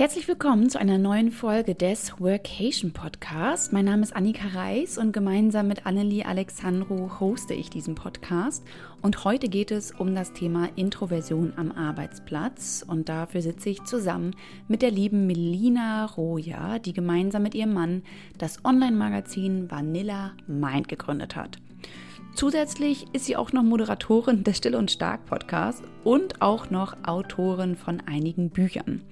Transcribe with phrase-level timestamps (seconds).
[0.00, 3.70] Herzlich willkommen zu einer neuen Folge des Workation Podcast.
[3.70, 8.64] Mein Name ist Annika Reis und gemeinsam mit Annelie Alexandro hoste ich diesen Podcast.
[9.02, 12.82] Und heute geht es um das Thema Introversion am Arbeitsplatz.
[12.88, 14.34] Und dafür sitze ich zusammen
[14.68, 18.02] mit der lieben Melina Roja, die gemeinsam mit ihrem Mann
[18.38, 21.58] das Online-Magazin Vanilla Mind gegründet hat.
[22.34, 27.76] Zusätzlich ist sie auch noch Moderatorin des Still und Stark Podcasts und auch noch Autorin
[27.76, 29.02] von einigen Büchern.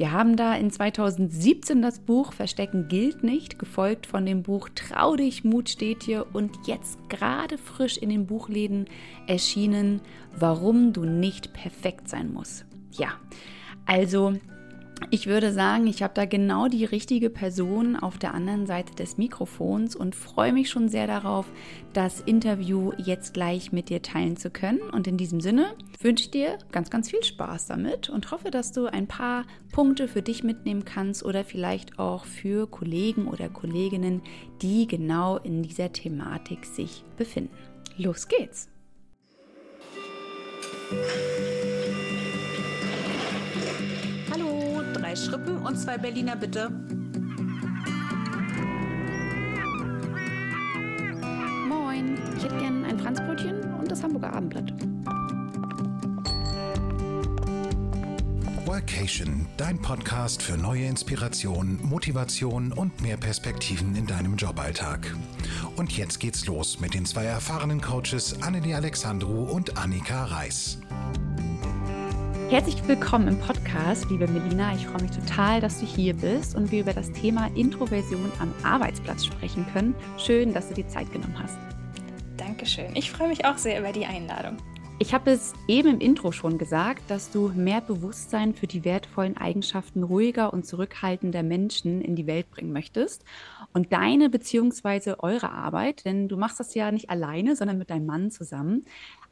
[0.00, 5.14] Wir haben da in 2017 das Buch Verstecken gilt nicht, gefolgt von dem Buch Trau
[5.14, 8.86] dich, Mut steht dir und jetzt gerade frisch in den Buchläden
[9.26, 10.00] erschienen,
[10.34, 12.64] Warum du nicht perfekt sein musst.
[12.92, 13.08] Ja,
[13.84, 14.32] also
[15.08, 19.16] ich würde sagen, ich habe da genau die richtige Person auf der anderen Seite des
[19.16, 21.46] Mikrofons und freue mich schon sehr darauf,
[21.92, 24.80] das Interview jetzt gleich mit dir teilen zu können.
[24.92, 28.72] Und in diesem Sinne wünsche ich dir ganz, ganz viel Spaß damit und hoffe, dass
[28.72, 34.22] du ein paar Punkte für dich mitnehmen kannst oder vielleicht auch für Kollegen oder Kolleginnen,
[34.60, 37.54] die genau in dieser Thematik sich befinden.
[37.96, 38.68] Los geht's!
[45.10, 46.70] Drei Schrippen und zwei Berliner bitte.
[51.68, 54.72] Moin, ich hätte gern ein Franzbrötchen und das Hamburger Abendblatt.
[58.66, 65.12] Workation, dein Podcast für neue Inspiration, Motivation und mehr Perspektiven in deinem Joballtag.
[65.74, 70.78] Und jetzt geht's los mit den zwei erfahrenen Coaches Annelie Alexandru und Annika Reis.
[72.50, 74.74] Herzlich willkommen im Podcast, liebe Melina.
[74.74, 78.52] Ich freue mich total, dass du hier bist und wir über das Thema Introversion am
[78.64, 79.94] Arbeitsplatz sprechen können.
[80.18, 81.56] Schön, dass du dir Zeit genommen hast.
[82.36, 82.96] Dankeschön.
[82.96, 84.56] Ich freue mich auch sehr über die Einladung.
[84.98, 89.36] Ich habe es eben im Intro schon gesagt, dass du mehr Bewusstsein für die wertvollen
[89.36, 93.24] Eigenschaften ruhiger und zurückhaltender Menschen in die Welt bringen möchtest.
[93.72, 95.14] Und deine bzw.
[95.20, 98.84] eure Arbeit, denn du machst das ja nicht alleine, sondern mit deinem Mann zusammen,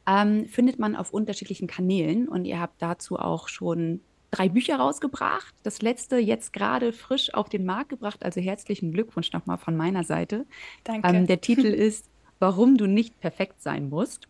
[0.09, 5.53] ähm, findet man auf unterschiedlichen Kanälen und ihr habt dazu auch schon drei Bücher rausgebracht.
[5.63, 8.23] Das letzte jetzt gerade frisch auf den Markt gebracht.
[8.23, 10.45] Also herzlichen Glückwunsch nochmal von meiner Seite.
[10.83, 11.07] Danke.
[11.07, 12.09] Ähm, der Titel ist
[12.39, 14.27] Warum du nicht perfekt sein musst.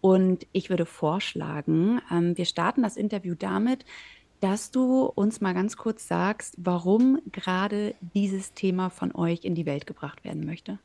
[0.00, 3.84] Und ich würde vorschlagen, ähm, wir starten das Interview damit,
[4.40, 9.66] dass du uns mal ganz kurz sagst, warum gerade dieses Thema von euch in die
[9.66, 10.78] Welt gebracht werden möchte.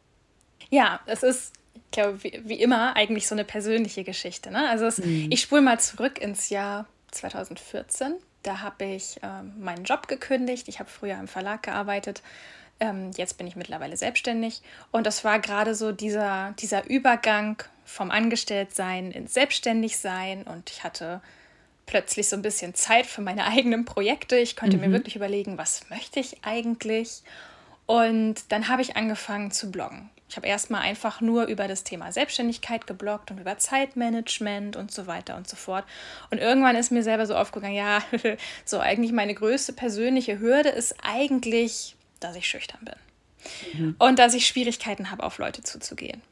[0.70, 4.52] Ja, es ist ich glaube, wie, wie, immer eigentlich so eine persönliche Geschichte.
[4.52, 4.68] Ne?
[4.70, 5.28] Also es, mhm.
[5.32, 8.16] ich spule mal zurück ins Jahr 2014.
[8.42, 10.68] Da habe ich ähm, meinen Job gekündigt.
[10.68, 12.22] Ich habe früher im Verlag gearbeitet.
[12.80, 14.62] Ähm, jetzt bin ich mittlerweile selbstständig.
[14.92, 20.44] Und das war gerade so dieser, dieser Übergang vom Angestelltsein ins Selbstständigsein.
[20.44, 21.22] Und ich hatte
[21.86, 24.38] plötzlich so ein bisschen Zeit für meine eigenen Projekte.
[24.38, 24.84] Ich konnte mhm.
[24.84, 27.24] mir wirklich überlegen, was möchte ich eigentlich?
[27.86, 30.10] Und dann habe ich angefangen zu bloggen.
[30.34, 35.06] Ich habe erstmal einfach nur über das Thema Selbstständigkeit gebloggt und über Zeitmanagement und so
[35.06, 35.86] weiter und so fort.
[36.32, 38.02] Und irgendwann ist mir selber so aufgegangen, ja,
[38.66, 42.96] so eigentlich meine größte persönliche Hürde ist eigentlich, dass ich schüchtern bin.
[43.80, 43.96] Mhm.
[44.00, 46.24] Und dass ich Schwierigkeiten habe, auf Leute zuzugehen.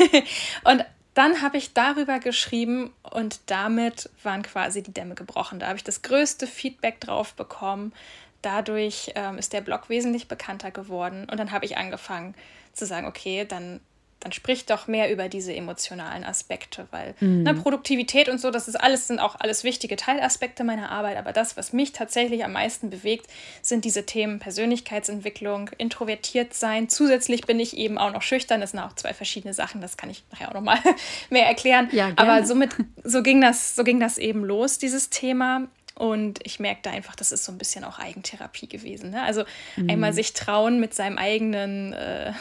[0.64, 0.84] und
[1.14, 5.60] dann habe ich darüber geschrieben und damit waren quasi die Dämme gebrochen.
[5.60, 7.94] Da habe ich das größte Feedback drauf bekommen.
[8.42, 12.34] Dadurch ähm, ist der Blog wesentlich bekannter geworden und dann habe ich angefangen,
[12.76, 13.80] zu sagen, okay, dann,
[14.20, 17.42] dann sprich doch mehr über diese emotionalen Aspekte, weil mhm.
[17.42, 21.32] ne, Produktivität und so, das ist alles, sind auch alles wichtige Teilaspekte meiner Arbeit, aber
[21.32, 23.26] das, was mich tatsächlich am meisten bewegt,
[23.62, 26.88] sind diese Themen Persönlichkeitsentwicklung, introvertiert sein.
[26.88, 30.10] Zusätzlich bin ich eben auch noch schüchtern, das sind auch zwei verschiedene Sachen, das kann
[30.10, 30.78] ich nachher auch nochmal
[31.30, 31.88] mehr erklären.
[31.92, 32.70] Ja, aber somit,
[33.04, 35.68] so ging das, so ging das eben los, dieses Thema.
[35.98, 39.10] Und ich merkte einfach, das ist so ein bisschen auch Eigentherapie gewesen.
[39.10, 39.22] Ne?
[39.22, 39.44] Also
[39.76, 39.88] mhm.
[39.88, 42.34] einmal sich trauen, mit seinem eigenen äh,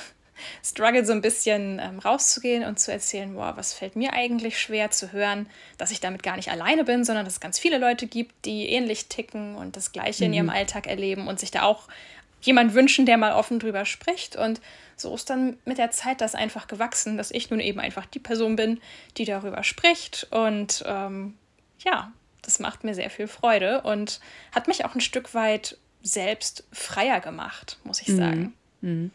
[0.64, 4.92] struggle so ein bisschen ähm, rauszugehen und zu erzählen, boah, was fällt mir eigentlich schwer
[4.92, 5.48] zu hören,
[5.78, 8.70] dass ich damit gar nicht alleine bin, sondern dass es ganz viele Leute gibt, die
[8.70, 10.28] ähnlich ticken und das Gleiche mhm.
[10.28, 11.88] in ihrem Alltag erleben und sich da auch
[12.42, 14.36] jemand wünschen, der mal offen drüber spricht.
[14.36, 14.62] Und
[14.96, 18.20] so ist dann mit der Zeit das einfach gewachsen, dass ich nun eben einfach die
[18.20, 18.80] Person bin,
[19.18, 20.28] die darüber spricht.
[20.32, 21.36] Und ähm,
[21.80, 22.12] ja,
[22.42, 24.20] das macht mir sehr viel Freude und
[24.52, 28.18] hat mich auch ein Stück weit selbst freier gemacht, muss ich mhm.
[28.18, 28.54] sagen.
[28.82, 29.12] Mhm.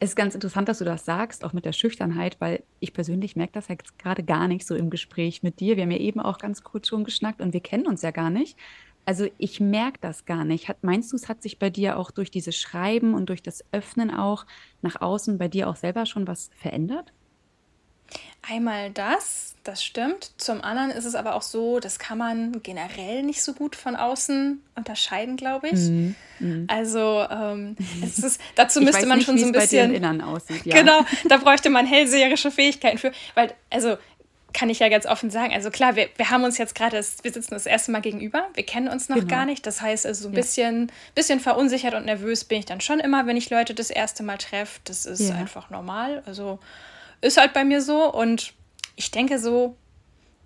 [0.00, 3.36] Es ist ganz interessant, dass du das sagst, auch mit der Schüchternheit, weil ich persönlich
[3.36, 5.76] merke das jetzt gerade gar nicht so im Gespräch mit dir.
[5.76, 8.30] Wir haben ja eben auch ganz kurz schon geschnackt und wir kennen uns ja gar
[8.30, 8.56] nicht.
[9.04, 10.68] Also ich merke das gar nicht.
[10.68, 13.64] Hat, meinst du, es hat sich bei dir auch durch dieses Schreiben und durch das
[13.72, 14.46] Öffnen auch
[14.80, 17.12] nach außen bei dir auch selber schon was verändert?
[18.42, 20.32] Einmal das, das stimmt.
[20.36, 23.94] Zum anderen ist es aber auch so, das kann man generell nicht so gut von
[23.94, 25.78] außen unterscheiden, glaube ich.
[25.78, 26.14] Mhm.
[26.40, 26.64] Mhm.
[26.68, 29.90] Also ähm, es ist, dazu ich müsste man nicht, schon so ein bisschen.
[29.92, 30.76] Bei Innern aussieht, ja.
[30.76, 33.12] Genau, da bräuchte man hellseherische Fähigkeiten für.
[33.34, 33.96] Weil, also
[34.52, 35.52] kann ich ja ganz offen sagen.
[35.54, 38.64] Also klar, wir, wir haben uns jetzt gerade, wir sitzen das erste Mal gegenüber, wir
[38.64, 39.28] kennen uns noch genau.
[39.28, 39.66] gar nicht.
[39.66, 40.40] Das heißt, also so ein ja.
[40.40, 44.22] bisschen, bisschen verunsichert und nervös bin ich dann schon immer, wenn ich Leute das erste
[44.22, 44.80] Mal treffe.
[44.84, 45.36] Das ist ja.
[45.36, 46.22] einfach normal.
[46.26, 46.58] Also
[47.22, 48.12] ist halt bei mir so.
[48.12, 48.52] Und
[48.96, 49.76] ich denke so,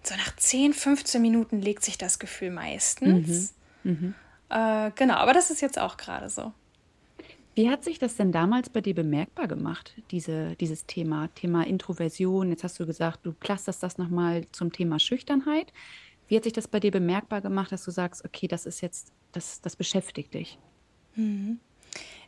[0.04, 3.54] so nach 10, 15 Minuten legt sich das Gefühl meistens.
[3.82, 3.90] Mhm.
[3.90, 4.14] Mhm.
[4.48, 6.52] Äh, genau, aber das ist jetzt auch gerade so.
[7.56, 12.50] Wie hat sich das denn damals bei dir bemerkbar gemacht, diese, dieses Thema, Thema Introversion?
[12.50, 15.72] Jetzt hast du gesagt, du clusterst das nochmal zum Thema Schüchternheit.
[16.28, 19.10] Wie hat sich das bei dir bemerkbar gemacht, dass du sagst, okay, das ist jetzt,
[19.32, 20.58] das, das beschäftigt dich?
[21.14, 21.58] Mhm.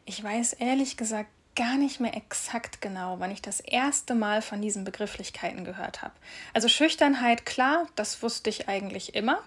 [0.07, 4.63] Ich weiß ehrlich gesagt gar nicht mehr exakt genau, wann ich das erste Mal von
[4.63, 6.15] diesen Begrifflichkeiten gehört habe.
[6.55, 9.41] Also Schüchternheit, klar, das wusste ich eigentlich immer.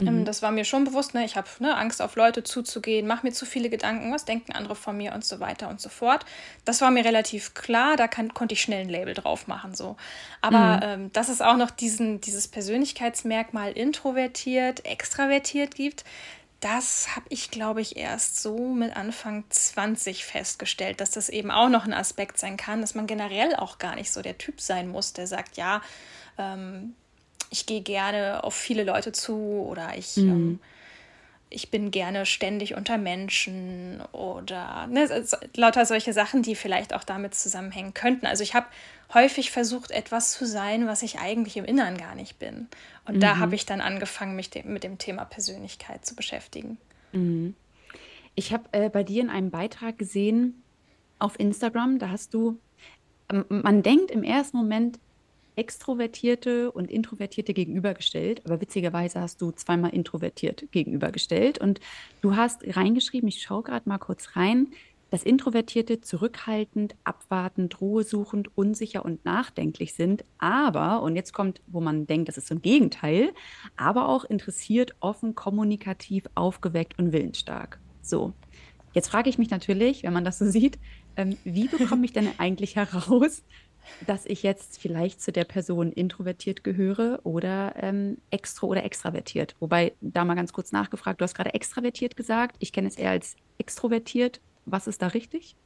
[0.00, 0.24] Ähm, mhm.
[0.24, 1.24] Das war mir schon bewusst, ne?
[1.24, 4.76] ich habe ne, Angst auf Leute zuzugehen, mache mir zu viele Gedanken, was denken andere
[4.76, 6.24] von mir und so weiter und so fort.
[6.64, 9.74] Das war mir relativ klar, da kann, konnte ich schnell ein Label drauf machen.
[9.74, 9.96] So.
[10.40, 10.82] Aber mhm.
[10.82, 16.04] ähm, dass es auch noch diesen, dieses Persönlichkeitsmerkmal introvertiert, extravertiert gibt,
[16.60, 21.70] das habe ich, glaube ich, erst so mit Anfang 20 festgestellt, dass das eben auch
[21.70, 24.88] noch ein Aspekt sein kann, dass man generell auch gar nicht so der Typ sein
[24.88, 25.80] muss, der sagt, ja,
[26.38, 26.94] ähm,
[27.50, 30.28] ich gehe gerne auf viele Leute zu oder ich, mhm.
[30.28, 30.60] ähm,
[31.48, 35.24] ich bin gerne ständig unter Menschen oder ne,
[35.56, 38.26] lauter solche Sachen, die vielleicht auch damit zusammenhängen könnten.
[38.26, 38.66] Also ich habe
[39.14, 42.68] häufig versucht, etwas zu sein, was ich eigentlich im Inneren gar nicht bin.
[43.06, 43.20] Und mhm.
[43.20, 46.78] da habe ich dann angefangen, mich de mit dem Thema Persönlichkeit zu beschäftigen.
[47.12, 47.54] Mhm.
[48.34, 50.62] Ich habe äh, bei dir in einem Beitrag gesehen
[51.18, 52.58] auf Instagram, da hast du,
[53.48, 54.98] man denkt im ersten Moment,
[55.56, 61.80] Extrovertierte und Introvertierte gegenübergestellt, aber witzigerweise hast du zweimal introvertiert gegenübergestellt und
[62.22, 64.68] du hast reingeschrieben, ich schaue gerade mal kurz rein,
[65.10, 72.06] dass Introvertierte zurückhaltend, abwartend, ruhesuchend, unsicher und nachdenklich sind, aber, und jetzt kommt, wo man
[72.06, 73.32] denkt, das ist so ein Gegenteil,
[73.76, 77.80] aber auch interessiert, offen, kommunikativ, aufgeweckt und willensstark.
[78.02, 78.32] So,
[78.92, 80.78] jetzt frage ich mich natürlich, wenn man das so sieht,
[81.16, 83.42] ähm, wie bekomme ich denn eigentlich heraus,
[84.06, 89.56] dass ich jetzt vielleicht zu der Person introvertiert gehöre oder ähm, extro oder extravertiert.
[89.58, 92.56] Wobei, da mal ganz kurz nachgefragt, du hast gerade extravertiert gesagt.
[92.58, 94.40] Ich kenne es eher als extrovertiert.
[94.66, 95.56] Was ist da richtig?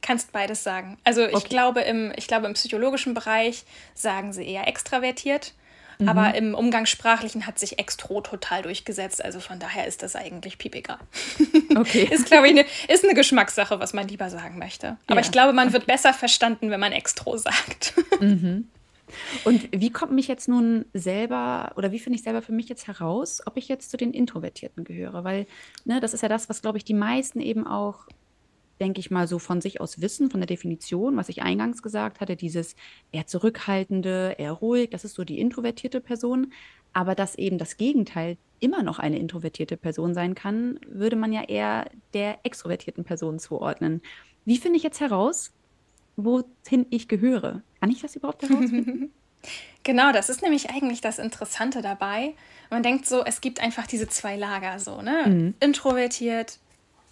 [0.00, 0.98] Kannst beides sagen.
[1.04, 1.48] Also ich, okay.
[1.48, 3.64] glaube im, ich glaube, im psychologischen Bereich
[3.94, 5.54] sagen sie eher extravertiert.
[5.98, 6.08] Mhm.
[6.08, 9.24] Aber im Umgangssprachlichen hat sich Extro total durchgesetzt.
[9.24, 10.98] Also von daher ist das eigentlich piepiger.
[11.76, 12.08] Okay.
[12.08, 14.96] ist, glaube ich, eine, ist eine Geschmackssache, was man lieber sagen möchte.
[15.08, 15.26] Aber ja.
[15.26, 15.74] ich glaube, man okay.
[15.74, 17.94] wird besser verstanden, wenn man Extro sagt.
[18.20, 18.68] Mhm.
[19.44, 22.86] Und wie kommt mich jetzt nun selber oder wie finde ich selber für mich jetzt
[22.86, 25.24] heraus, ob ich jetzt zu den Introvertierten gehöre?
[25.24, 25.46] Weil
[25.84, 28.06] ne, das ist ja das, was, glaube ich, die meisten eben auch
[28.80, 32.20] denke ich mal, so von sich aus wissen, von der Definition, was ich eingangs gesagt
[32.20, 32.74] hatte, dieses
[33.12, 36.52] eher zurückhaltende, eher ruhig, das ist so die introvertierte Person.
[36.92, 41.42] Aber dass eben das Gegenteil immer noch eine introvertierte Person sein kann, würde man ja
[41.42, 44.00] eher der extrovertierten Person zuordnen.
[44.44, 45.52] Wie finde ich jetzt heraus,
[46.16, 47.62] wohin ich gehöre?
[47.80, 49.12] Kann ich das überhaupt herausfinden?
[49.82, 52.34] Genau, das ist nämlich eigentlich das Interessante dabei.
[52.70, 55.24] Man denkt so, es gibt einfach diese zwei Lager so, ne?
[55.26, 55.54] Mhm.
[55.60, 56.58] Introvertiert,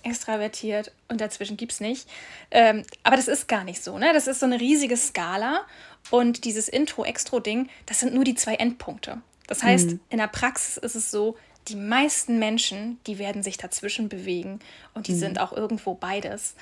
[0.02, 2.08] extravertiert und dazwischen gibt es nicht.
[2.50, 4.12] Ähm, aber das ist gar nicht so, ne?
[4.12, 5.62] Das ist so eine riesige Skala
[6.10, 9.20] und dieses Intro-Extro-Ding, das sind nur die zwei Endpunkte.
[9.46, 10.00] Das heißt, mhm.
[10.10, 11.36] in der Praxis ist es so,
[11.68, 14.60] die meisten Menschen, die werden sich dazwischen bewegen
[14.94, 15.18] und die mhm.
[15.18, 16.54] sind auch irgendwo beides.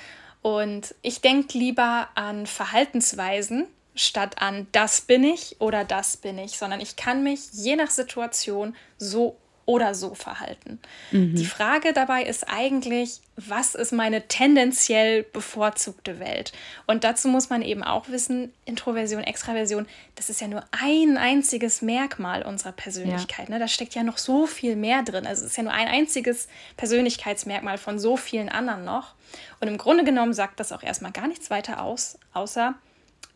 [0.42, 6.52] Und ich denke lieber an Verhaltensweisen statt an das bin ich oder das bin ich,
[6.52, 9.37] sondern ich kann mich je nach Situation so
[9.70, 10.80] oder so verhalten.
[11.12, 11.36] Mhm.
[11.36, 16.50] Die Frage dabei ist eigentlich, was ist meine tendenziell bevorzugte Welt?
[16.88, 19.86] Und dazu muss man eben auch wissen, Introversion, Extraversion,
[20.16, 23.48] das ist ja nur ein einziges Merkmal unserer Persönlichkeit.
[23.48, 23.54] Ja.
[23.54, 23.60] Ne?
[23.60, 25.24] Da steckt ja noch so viel mehr drin.
[25.24, 29.14] Also es ist ja nur ein einziges Persönlichkeitsmerkmal von so vielen anderen noch.
[29.60, 32.74] Und im Grunde genommen sagt das auch erstmal gar nichts weiter aus, außer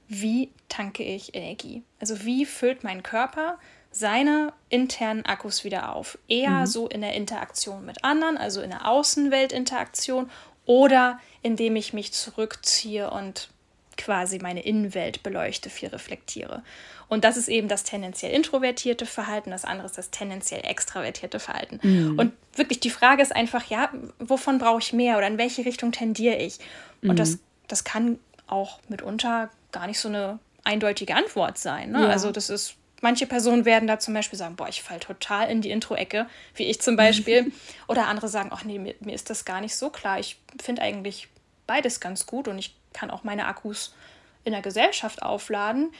[0.08, 1.84] wie tanke ich Energie?
[2.00, 3.56] Also wie füllt mein Körper
[3.94, 6.18] seine internen Akkus wieder auf.
[6.26, 6.66] Eher mhm.
[6.66, 10.30] so in der Interaktion mit anderen, also in der Außenweltinteraktion
[10.66, 13.50] oder indem ich mich zurückziehe und
[13.96, 16.64] quasi meine Innenwelt beleuchte, viel reflektiere.
[17.08, 21.78] Und das ist eben das tendenziell introvertierte Verhalten, das andere ist das tendenziell extravertierte Verhalten.
[21.82, 22.18] Mhm.
[22.18, 25.92] Und wirklich die Frage ist einfach, ja, wovon brauche ich mehr oder in welche Richtung
[25.92, 26.58] tendiere ich?
[27.02, 27.16] Und mhm.
[27.16, 31.92] das, das kann auch mitunter gar nicht so eine eindeutige Antwort sein.
[31.92, 32.02] Ne?
[32.02, 32.08] Ja.
[32.08, 32.74] Also das ist
[33.04, 36.62] Manche Personen werden da zum Beispiel sagen, boah, ich falle total in die Intro-Ecke, wie
[36.62, 37.52] ich zum Beispiel.
[37.86, 40.18] Oder andere sagen, ach nee, mir, mir ist das gar nicht so klar.
[40.18, 41.28] Ich finde eigentlich
[41.66, 43.94] beides ganz gut und ich kann auch meine Akkus
[44.44, 45.92] in der Gesellschaft aufladen.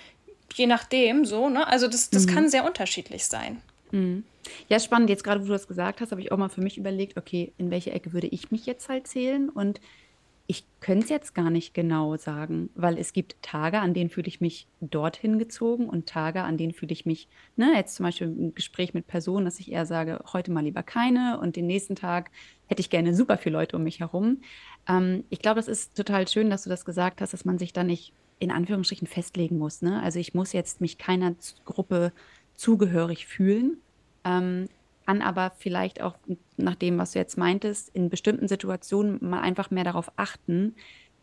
[0.54, 1.66] Je nachdem, so, ne?
[1.66, 2.34] Also das, das mhm.
[2.34, 3.60] kann sehr unterschiedlich sein.
[3.90, 4.24] Mhm.
[4.70, 5.10] Ja, spannend.
[5.10, 7.52] Jetzt gerade, wo du das gesagt hast, habe ich auch mal für mich überlegt, okay,
[7.58, 9.50] in welche Ecke würde ich mich jetzt halt zählen?
[9.50, 9.78] Und
[10.46, 14.28] ich könnte es jetzt gar nicht genau sagen, weil es gibt Tage, an denen fühle
[14.28, 18.26] ich mich dorthin gezogen und Tage, an denen fühle ich mich, ne, jetzt zum Beispiel
[18.26, 21.96] im Gespräch mit Personen, dass ich eher sage, heute mal lieber keine und den nächsten
[21.96, 22.30] Tag
[22.66, 24.42] hätte ich gerne super viele Leute um mich herum.
[24.86, 27.72] Ähm, ich glaube, das ist total schön, dass du das gesagt hast, dass man sich
[27.72, 29.80] da nicht in Anführungsstrichen festlegen muss.
[29.80, 30.02] Ne?
[30.02, 31.34] Also ich muss jetzt mich keiner
[31.64, 32.12] Gruppe
[32.56, 33.78] zugehörig fühlen.
[34.24, 34.68] Ähm,
[35.06, 36.14] kann aber vielleicht auch
[36.56, 40.74] nach dem, was du jetzt meintest, in bestimmten Situationen mal einfach mehr darauf achten,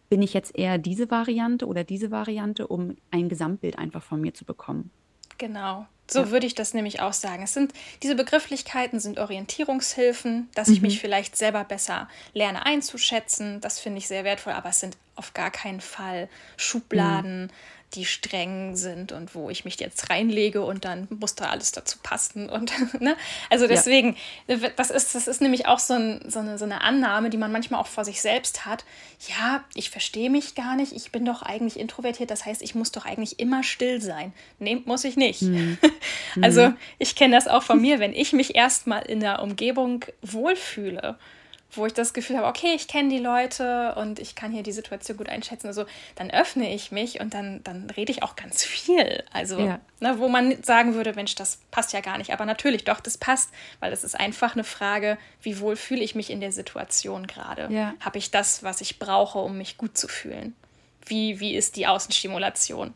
[0.09, 4.33] bin ich jetzt eher diese Variante oder diese Variante, um ein Gesamtbild einfach von mir
[4.33, 4.91] zu bekommen.
[5.37, 5.87] Genau.
[6.09, 6.31] So ja.
[6.31, 7.43] würde ich das nämlich auch sagen.
[7.43, 7.73] Es sind
[8.03, 10.73] diese Begrifflichkeiten sind Orientierungshilfen, dass mhm.
[10.73, 13.61] ich mich vielleicht selber besser lerne einzuschätzen.
[13.61, 17.49] Das finde ich sehr wertvoll, aber es sind auf gar keinen Fall Schubladen, mhm
[17.93, 21.97] die streng sind und wo ich mich jetzt reinlege und dann muss da alles dazu
[22.01, 22.49] passen.
[22.49, 22.71] Und,
[23.01, 23.15] ne?
[23.49, 24.15] Also deswegen,
[24.47, 24.57] ja.
[24.75, 27.51] das, ist, das ist nämlich auch so, ein, so, eine, so eine Annahme, die man
[27.51, 28.85] manchmal auch vor sich selbst hat.
[29.27, 32.91] Ja, ich verstehe mich gar nicht, ich bin doch eigentlich introvertiert, das heißt, ich muss
[32.91, 34.33] doch eigentlich immer still sein.
[34.59, 35.41] Nee, muss ich nicht.
[35.41, 35.77] Mhm.
[36.41, 36.77] Also mhm.
[36.97, 41.17] ich kenne das auch von mir, wenn ich mich erstmal in der Umgebung wohlfühle
[41.73, 44.71] wo ich das Gefühl habe, okay, ich kenne die Leute und ich kann hier die
[44.71, 45.85] Situation gut einschätzen, also
[46.15, 49.23] dann öffne ich mich und dann, dann rede ich auch ganz viel.
[49.31, 49.79] Also, ja.
[49.99, 52.33] ne, wo man sagen würde, Mensch, das passt ja gar nicht.
[52.33, 56.15] Aber natürlich, doch, das passt, weil es ist einfach eine Frage, wie wohl fühle ich
[56.15, 57.73] mich in der Situation gerade?
[57.73, 57.93] Ja.
[57.99, 60.55] Habe ich das, was ich brauche, um mich gut zu fühlen?
[61.05, 62.93] Wie, wie ist die Außenstimulation?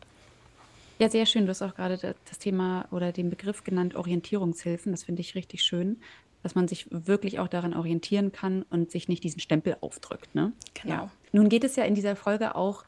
[0.98, 1.44] Ja, sehr schön.
[1.44, 4.92] Du hast auch gerade das Thema oder den Begriff genannt, Orientierungshilfen.
[4.92, 6.00] Das finde ich richtig schön,
[6.46, 10.32] dass man sich wirklich auch daran orientieren kann und sich nicht diesen Stempel aufdrückt.
[10.32, 10.52] Ne?
[10.80, 10.94] Genau.
[10.94, 11.10] Ja.
[11.32, 12.84] Nun geht es ja in dieser Folge auch,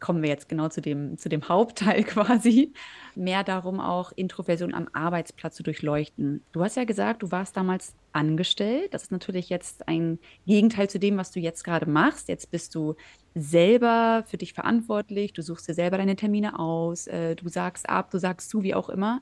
[0.00, 2.72] kommen wir jetzt genau zu dem, zu dem Hauptteil quasi,
[3.14, 6.42] mehr darum, auch Introversion am Arbeitsplatz zu durchleuchten.
[6.50, 8.92] Du hast ja gesagt, du warst damals angestellt.
[8.92, 10.18] Das ist natürlich jetzt ein
[10.48, 12.28] Gegenteil zu dem, was du jetzt gerade machst.
[12.28, 12.96] Jetzt bist du
[13.36, 18.10] selber für dich verantwortlich, du suchst dir selber deine Termine aus, äh, du sagst ab,
[18.10, 19.20] du sagst zu, wie auch immer.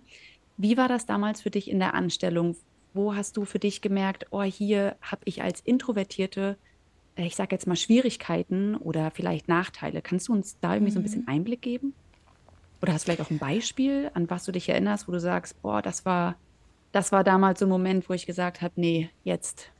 [0.56, 2.56] Wie war das damals für dich in der Anstellung?
[2.94, 6.56] Wo hast du für dich gemerkt, oh, hier habe ich als Introvertierte,
[7.16, 10.02] äh, ich sage jetzt mal Schwierigkeiten oder vielleicht Nachteile.
[10.02, 10.94] Kannst du uns da irgendwie mhm.
[10.94, 11.28] so ein bisschen mhm.
[11.28, 11.94] Einblick geben?
[12.80, 15.60] Oder hast du vielleicht auch ein Beispiel, an was du dich erinnerst, wo du sagst,
[15.62, 16.36] boah, das war,
[16.92, 19.72] das war damals so ein Moment, wo ich gesagt habe, nee, jetzt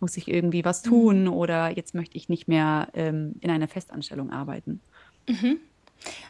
[0.00, 1.32] muss ich irgendwie was tun mhm.
[1.32, 4.80] oder jetzt möchte ich nicht mehr ähm, in einer Festanstellung arbeiten.
[5.28, 5.58] Mhm.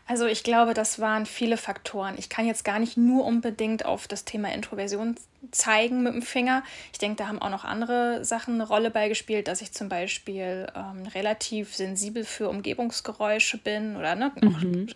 [0.07, 2.17] Also ich glaube, das waren viele Faktoren.
[2.19, 5.17] Ich kann jetzt gar nicht nur unbedingt auf das Thema Introversion
[5.53, 6.63] zeigen mit dem Finger.
[6.93, 10.67] Ich denke, da haben auch noch andere Sachen eine Rolle beigespielt, dass ich zum Beispiel
[10.75, 14.89] ähm, relativ sensibel für Umgebungsgeräusche bin oder ne, mhm.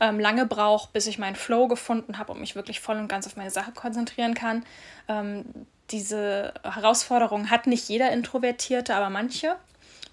[0.00, 3.26] ähm, lange brauche, bis ich meinen Flow gefunden habe und mich wirklich voll und ganz
[3.26, 4.64] auf meine Sache konzentrieren kann.
[5.08, 5.44] Ähm,
[5.90, 9.56] diese Herausforderung hat nicht jeder Introvertierte, aber manche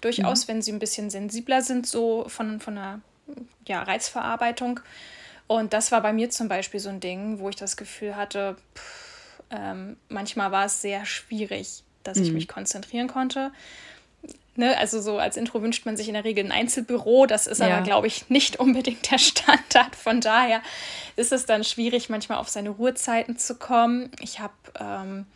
[0.02, 0.48] durchaus, mhm.
[0.48, 3.00] wenn sie ein bisschen sensibler sind, so von, von einer
[3.66, 4.80] ja, Reizverarbeitung.
[5.46, 8.56] Und das war bei mir zum Beispiel so ein Ding, wo ich das Gefühl hatte,
[8.74, 12.24] pff, ähm, manchmal war es sehr schwierig, dass mhm.
[12.24, 13.52] ich mich konzentrieren konnte.
[14.56, 17.26] Ne, also so als Intro wünscht man sich in der Regel ein Einzelbüro.
[17.26, 17.66] Das ist ja.
[17.66, 19.96] aber, glaube ich, nicht unbedingt der Standard.
[19.96, 20.62] Von daher
[21.16, 24.10] ist es dann schwierig, manchmal auf seine Ruhezeiten zu kommen.
[24.20, 25.26] Ich habe ähm,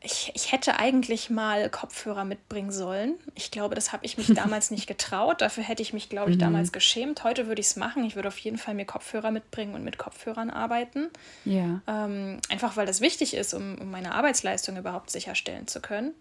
[0.00, 3.14] ich, ich hätte eigentlich mal Kopfhörer mitbringen sollen.
[3.34, 5.40] Ich glaube, das habe ich mich damals nicht getraut.
[5.40, 6.40] Dafür hätte ich mich, glaube ich, mhm.
[6.40, 7.24] damals geschämt.
[7.24, 8.04] Heute würde ich es machen.
[8.04, 11.08] Ich würde auf jeden Fall mir Kopfhörer mitbringen und mit Kopfhörern arbeiten.
[11.44, 11.80] Ja.
[11.88, 16.14] Ähm, einfach weil das wichtig ist, um, um meine Arbeitsleistung überhaupt sicherstellen zu können.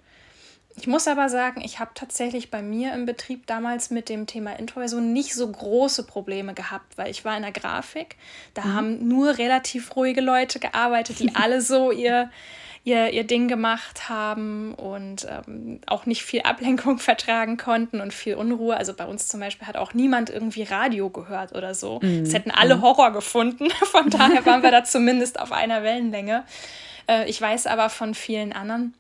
[0.80, 4.58] Ich muss aber sagen, ich habe tatsächlich bei mir im Betrieb damals mit dem Thema
[4.60, 8.16] Introversion nicht so große Probleme gehabt, weil ich war in der Grafik.
[8.54, 8.74] Da mhm.
[8.74, 12.30] haben nur relativ ruhige Leute gearbeitet, die alle so ihr
[12.88, 18.36] ihr, ihr Ding gemacht haben und ähm, auch nicht viel Ablenkung vertragen konnten und viel
[18.36, 18.78] Unruhe.
[18.78, 22.00] Also bei uns zum Beispiel hat auch niemand irgendwie Radio gehört oder so.
[22.02, 22.24] Mhm.
[22.24, 22.82] Es hätten alle mhm.
[22.84, 23.70] Horror gefunden.
[23.92, 26.46] Von daher waren wir da zumindest auf einer Wellenlänge.
[27.10, 28.94] Äh, ich weiß aber von vielen anderen,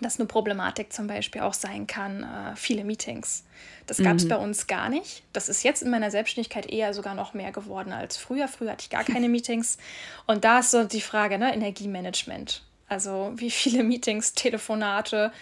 [0.00, 3.44] dass eine Problematik zum Beispiel auch sein kann, äh, viele Meetings.
[3.88, 4.28] Das gab es mhm.
[4.28, 5.24] bei uns gar nicht.
[5.32, 8.46] Das ist jetzt in meiner Selbstständigkeit eher sogar noch mehr geworden als früher.
[8.46, 9.78] Früher hatte ich gar keine Meetings.
[10.26, 12.62] Und da ist so die Frage, ne, Energiemanagement.
[12.88, 15.32] Also wie viele Meetings, Telefonate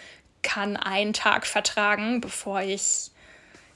[0.41, 3.11] kann ein Tag vertragen, bevor ich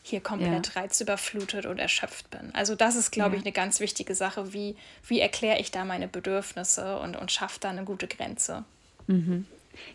[0.02, 0.82] hier komplett ja.
[0.82, 2.54] reizüberflutet und erschöpft bin.
[2.54, 3.40] Also das ist, glaube ja.
[3.40, 4.54] ich, eine ganz wichtige Sache.
[4.54, 4.76] Wie,
[5.08, 8.64] wie erkläre ich da meine Bedürfnisse und, und schaffe da eine gute Grenze?
[9.08, 9.46] Mhm.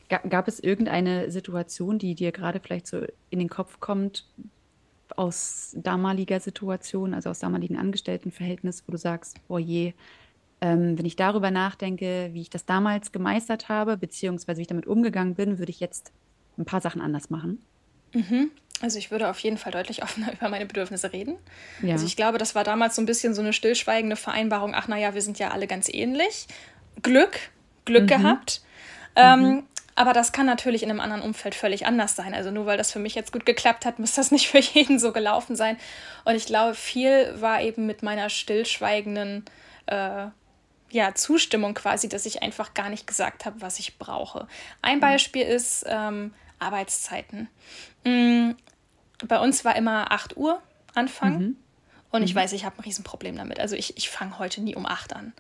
[0.09, 4.25] Gab es irgendeine Situation, die dir gerade vielleicht so in den Kopf kommt,
[5.16, 9.93] aus damaliger Situation, also aus damaligen Angestelltenverhältnis, wo du sagst, oh je,
[10.64, 14.87] ähm, wenn ich darüber nachdenke, wie ich das damals gemeistert habe, beziehungsweise wie ich damit
[14.87, 16.11] umgegangen bin, würde ich jetzt
[16.56, 17.62] ein paar Sachen anders machen?
[18.14, 18.50] Mhm.
[18.80, 21.37] Also ich würde auf jeden Fall deutlich offener über meine Bedürfnisse reden.
[21.83, 21.92] Ja.
[21.92, 25.12] Also ich glaube, das war damals so ein bisschen so eine stillschweigende Vereinbarung, ach naja,
[25.12, 26.47] wir sind ja alle ganz ähnlich.
[27.02, 27.38] Glück,
[27.85, 28.09] Glück mhm.
[28.09, 28.62] gehabt.
[29.16, 29.62] Ähm, mhm.
[29.97, 32.33] aber das kann natürlich in einem anderen Umfeld völlig anders sein.
[32.33, 34.99] Also nur weil das für mich jetzt gut geklappt hat, muss das nicht für jeden
[34.99, 35.76] so gelaufen sein.
[36.25, 39.44] Und ich glaube, viel war eben mit meiner stillschweigenden
[39.85, 40.28] äh,
[40.94, 44.46] ja, Zustimmung quasi, dass ich einfach gar nicht gesagt habe, was ich brauche.
[44.80, 45.00] Ein mhm.
[45.00, 47.48] Beispiel ist ähm, Arbeitszeiten.
[48.04, 48.56] Mhm.
[49.26, 50.62] Bei uns war immer 8 Uhr
[50.94, 51.38] Anfang.
[51.38, 51.56] Mhm.
[52.10, 52.38] Und ich mhm.
[52.38, 53.58] weiß, ich habe ein Riesenproblem damit.
[53.58, 55.32] Also ich, ich fange heute nie um 8 an.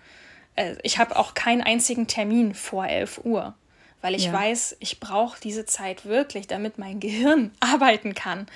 [0.56, 3.54] Äh, ich habe auch keinen einzigen Termin vor 11 Uhr,
[4.00, 4.32] weil ich ja.
[4.32, 8.46] weiß, ich brauche diese Zeit wirklich, damit mein Gehirn arbeiten kann.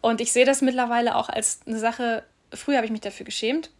[0.00, 3.70] Und ich sehe das mittlerweile auch als eine Sache, früher habe ich mich dafür geschämt,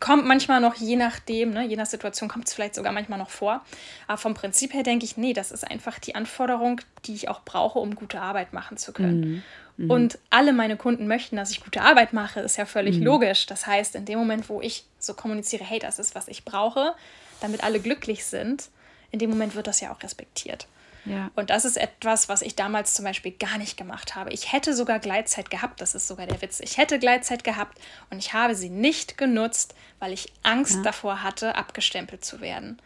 [0.00, 3.30] kommt manchmal noch, je nachdem, ne, je nach Situation kommt es vielleicht sogar manchmal noch
[3.30, 3.64] vor.
[4.06, 7.40] Aber vom Prinzip her denke ich, nee, das ist einfach die Anforderung, die ich auch
[7.44, 9.20] brauche, um gute Arbeit machen zu können.
[9.20, 9.42] Mhm.
[9.78, 9.90] Mhm.
[9.90, 13.04] Und alle meine Kunden möchten, dass ich gute Arbeit mache, ist ja völlig mhm.
[13.04, 13.46] logisch.
[13.46, 16.94] Das heißt, in dem Moment, wo ich so kommuniziere, hey, das ist, was ich brauche,
[17.40, 18.68] damit alle glücklich sind,
[19.10, 20.66] in dem Moment wird das ja auch respektiert.
[21.04, 21.30] Ja.
[21.34, 24.32] Und das ist etwas, was ich damals zum Beispiel gar nicht gemacht habe.
[24.32, 26.60] Ich hätte sogar Gleitzeit gehabt, das ist sogar der Witz.
[26.60, 27.78] Ich hätte Gleitzeit gehabt
[28.10, 30.82] und ich habe sie nicht genutzt, weil ich Angst ja.
[30.82, 32.80] davor hatte, abgestempelt zu werden.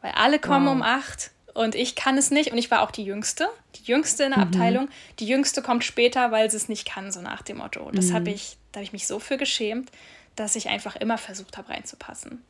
[0.00, 0.72] Weil alle kommen wow.
[0.72, 2.52] um acht und ich kann es nicht.
[2.52, 4.44] Und ich war auch die Jüngste, die Jüngste in der mhm.
[4.44, 4.88] Abteilung.
[5.18, 7.90] Die Jüngste kommt später, weil sie es nicht kann, so nach dem Motto.
[7.92, 8.14] Das mhm.
[8.14, 9.90] habe ich, da habe ich mich so für geschämt,
[10.36, 12.44] dass ich einfach immer versucht habe, reinzupassen.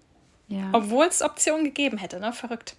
[0.49, 0.69] Ja.
[0.73, 2.33] Obwohl es Optionen gegeben hätte, ne?
[2.33, 2.77] Verrückt.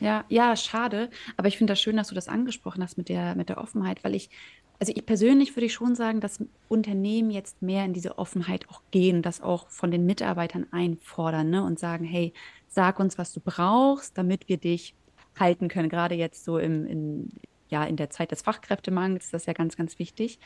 [0.00, 1.10] Ja, ja, schade.
[1.36, 4.02] Aber ich finde das schön, dass du das angesprochen hast mit der, mit der Offenheit,
[4.04, 4.30] weil ich,
[4.78, 8.82] also ich persönlich würde ich schon sagen, dass Unternehmen jetzt mehr in diese Offenheit auch
[8.90, 11.62] gehen, das auch von den Mitarbeitern einfordern ne?
[11.62, 12.32] und sagen, hey,
[12.68, 14.94] sag uns, was du brauchst, damit wir dich
[15.38, 15.88] halten können.
[15.88, 17.30] Gerade jetzt so im, in,
[17.68, 20.38] ja, in der Zeit des Fachkräftemangels ist das ja ganz, ganz wichtig.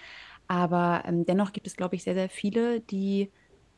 [0.46, 3.30] Aber ähm, dennoch gibt es, glaube ich, sehr, sehr viele, die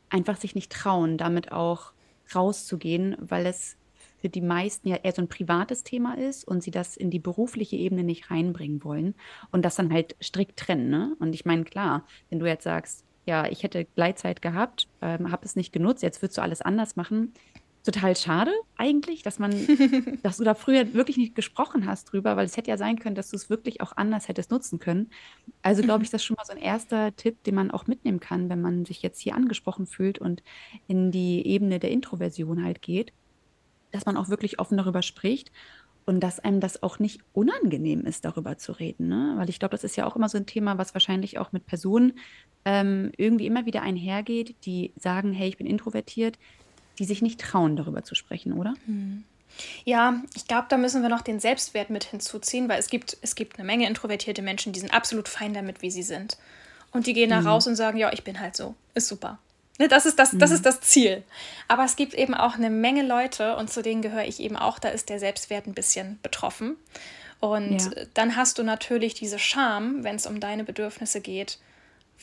[0.09, 1.93] einfach sich nicht trauen, damit auch
[2.33, 3.77] rauszugehen, weil es
[4.21, 7.19] für die meisten ja eher so ein privates Thema ist und sie das in die
[7.19, 9.15] berufliche Ebene nicht reinbringen wollen
[9.51, 10.89] und das dann halt strikt trennen.
[10.89, 11.15] Ne?
[11.19, 15.45] Und ich meine, klar, wenn du jetzt sagst, ja, ich hätte Gleitzeit gehabt, ähm, habe
[15.45, 17.33] es nicht genutzt, jetzt würdest du alles anders machen.
[17.83, 19.51] Total schade eigentlich, dass man,
[20.23, 23.15] dass du da früher wirklich nicht gesprochen hast drüber, weil es hätte ja sein können,
[23.15, 25.09] dass du es wirklich auch anders hättest nutzen können.
[25.63, 28.19] Also glaube ich, das ist schon mal so ein erster Tipp, den man auch mitnehmen
[28.19, 30.43] kann, wenn man sich jetzt hier angesprochen fühlt und
[30.87, 33.13] in die Ebene der Introversion halt geht
[33.91, 35.51] dass man auch wirklich offen darüber spricht
[36.05, 39.07] und dass einem das auch nicht unangenehm ist, darüber zu reden.
[39.07, 39.33] Ne?
[39.37, 41.65] Weil ich glaube, das ist ja auch immer so ein Thema, was wahrscheinlich auch mit
[41.65, 42.13] Personen
[42.65, 46.37] ähm, irgendwie immer wieder einhergeht, die sagen, hey, ich bin introvertiert,
[46.99, 48.73] die sich nicht trauen, darüber zu sprechen, oder?
[48.85, 49.23] Hm.
[49.83, 53.35] Ja, ich glaube, da müssen wir noch den Selbstwert mit hinzuziehen, weil es gibt, es
[53.35, 56.37] gibt eine Menge introvertierte Menschen, die sind absolut fein damit, wie sie sind.
[56.91, 57.47] Und die gehen da mhm.
[57.47, 59.39] raus und sagen, ja, ich bin halt so, ist super.
[59.81, 60.65] Ne, das ist das, das ist mhm.
[60.65, 61.23] das Ziel.
[61.67, 64.77] Aber es gibt eben auch eine Menge Leute, und zu denen gehöre ich eben auch,
[64.77, 66.77] da ist der Selbstwert ein bisschen betroffen.
[67.39, 68.03] Und ja.
[68.13, 71.57] dann hast du natürlich diese Scham, wenn es um deine Bedürfnisse geht,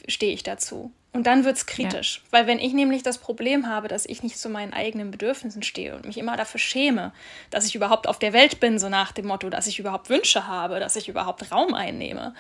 [0.07, 0.93] stehe ich dazu.
[1.13, 2.23] Und dann wird es kritisch.
[2.27, 2.39] Ja.
[2.39, 5.97] Weil wenn ich nämlich das Problem habe, dass ich nicht zu meinen eigenen Bedürfnissen stehe
[5.97, 7.13] und mich immer dafür schäme,
[7.51, 10.47] dass ich überhaupt auf der Welt bin, so nach dem Motto, dass ich überhaupt Wünsche
[10.47, 12.35] habe, dass ich überhaupt Raum einnehme,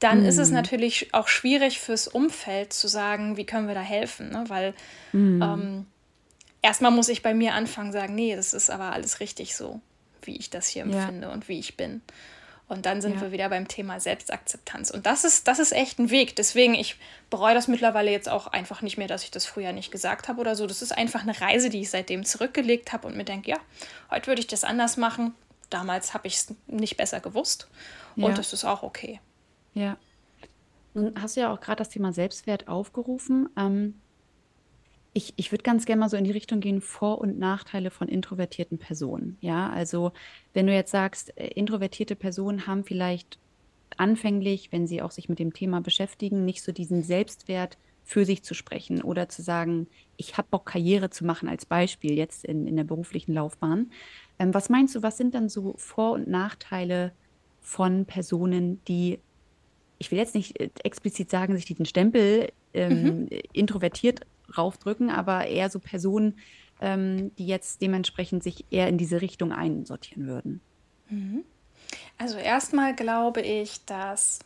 [0.00, 0.26] dann mm.
[0.26, 0.54] ist es mhm.
[0.54, 4.44] natürlich auch schwierig fürs Umfeld zu sagen, wie können wir da helfen, ne?
[4.48, 4.74] weil
[5.12, 5.42] mm.
[5.42, 5.86] ähm,
[6.62, 9.80] erstmal muss ich bei mir anfangen, sagen, nee, das ist aber alles richtig so,
[10.22, 11.32] wie ich das hier empfinde ja.
[11.32, 12.02] und wie ich bin.
[12.66, 13.20] Und dann sind ja.
[13.20, 14.90] wir wieder beim Thema Selbstakzeptanz.
[14.90, 16.34] Und das ist, das ist echt ein Weg.
[16.34, 16.96] Deswegen, ich
[17.28, 20.40] bereue das mittlerweile jetzt auch einfach nicht mehr, dass ich das früher nicht gesagt habe
[20.40, 20.66] oder so.
[20.66, 23.58] Das ist einfach eine Reise, die ich seitdem zurückgelegt habe und mir denke, ja,
[24.10, 25.34] heute würde ich das anders machen.
[25.68, 27.68] Damals habe ich es nicht besser gewusst.
[28.16, 28.26] Ja.
[28.26, 29.20] Und das ist auch okay.
[29.74, 29.98] Ja.
[30.94, 33.48] Nun hast du ja auch gerade das Thema Selbstwert aufgerufen.
[33.56, 33.94] Ähm,
[35.12, 38.08] ich ich würde ganz gerne mal so in die Richtung gehen, Vor- und Nachteile von
[38.08, 39.36] introvertierten Personen.
[39.40, 40.12] Ja, also
[40.52, 43.38] wenn du jetzt sagst, äh, introvertierte Personen haben vielleicht
[43.96, 48.42] anfänglich, wenn sie auch sich mit dem Thema beschäftigen, nicht so diesen Selbstwert für sich
[48.44, 52.66] zu sprechen oder zu sagen, ich habe Bock, Karriere zu machen, als Beispiel jetzt in,
[52.66, 53.90] in der beruflichen Laufbahn.
[54.38, 57.12] Ähm, was meinst du, was sind dann so Vor- und Nachteile
[57.60, 59.20] von Personen, die
[59.98, 63.28] ich will jetzt nicht äh, explizit sagen, sich diesen Stempel ähm, mhm.
[63.52, 64.20] introvertiert
[64.56, 66.38] raufdrücken, aber eher so Personen,
[66.80, 70.60] ähm, die jetzt dementsprechend sich eher in diese Richtung einsortieren würden?
[71.08, 71.44] Mhm.
[72.18, 74.40] Also erstmal glaube ich, dass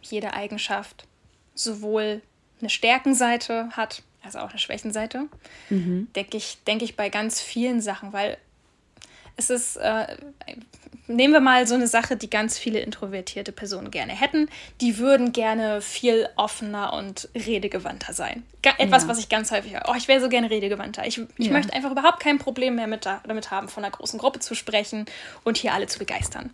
[0.00, 1.06] jede Eigenschaft
[1.54, 2.22] sowohl
[2.60, 5.26] eine Stärkenseite hat, als auch eine Schwächenseite.
[5.70, 6.08] Mhm.
[6.14, 8.38] Denke ich, denk ich bei ganz vielen Sachen, weil
[9.36, 10.16] es ist, äh,
[11.06, 14.48] nehmen wir mal so eine Sache, die ganz viele introvertierte Personen gerne hätten.
[14.80, 18.44] Die würden gerne viel offener und redegewandter sein.
[18.78, 19.08] Etwas, ja.
[19.08, 19.84] was ich ganz häufig höre.
[19.88, 21.06] Oh, ich wäre so gerne redegewandter.
[21.06, 21.52] Ich, ich ja.
[21.52, 25.06] möchte einfach überhaupt kein Problem mehr mit, damit haben, von einer großen Gruppe zu sprechen
[25.44, 26.50] und hier alle zu begeistern.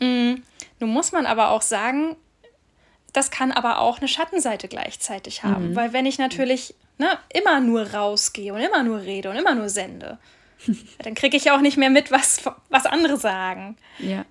[0.00, 0.42] Mhm.
[0.80, 2.16] Nun muss man aber auch sagen,
[3.12, 5.70] das kann aber auch eine Schattenseite gleichzeitig haben.
[5.70, 5.76] Mhm.
[5.76, 9.68] Weil wenn ich natürlich ne, immer nur rausgehe und immer nur rede und immer nur
[9.68, 10.18] sende,
[11.02, 13.76] dann kriege ich auch nicht mehr mit, was, was andere sagen.
[13.98, 14.24] Ja.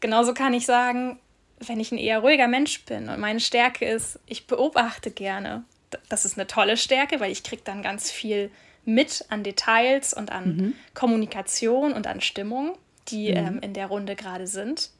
[0.00, 1.18] Genauso kann ich sagen,
[1.60, 5.64] wenn ich ein eher ruhiger Mensch bin und meine Stärke ist, ich beobachte gerne.
[6.08, 8.50] Das ist eine tolle Stärke, weil ich kriege dann ganz viel
[8.84, 10.74] mit an Details und an mhm.
[10.94, 12.76] Kommunikation und an Stimmung,
[13.08, 13.36] die mhm.
[13.36, 14.90] ähm, in der Runde gerade sind.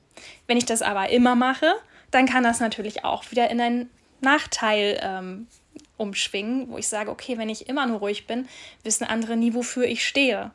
[0.47, 1.73] Wenn ich das aber immer mache,
[2.11, 3.91] dann kann das natürlich auch wieder in einen
[4.21, 5.49] Nachteil ähm,
[5.97, 8.47] umschwingen, wo ich sage, okay, wenn ich immer nur ruhig bin,
[8.85, 10.53] wissen andere nie, wofür ich stehe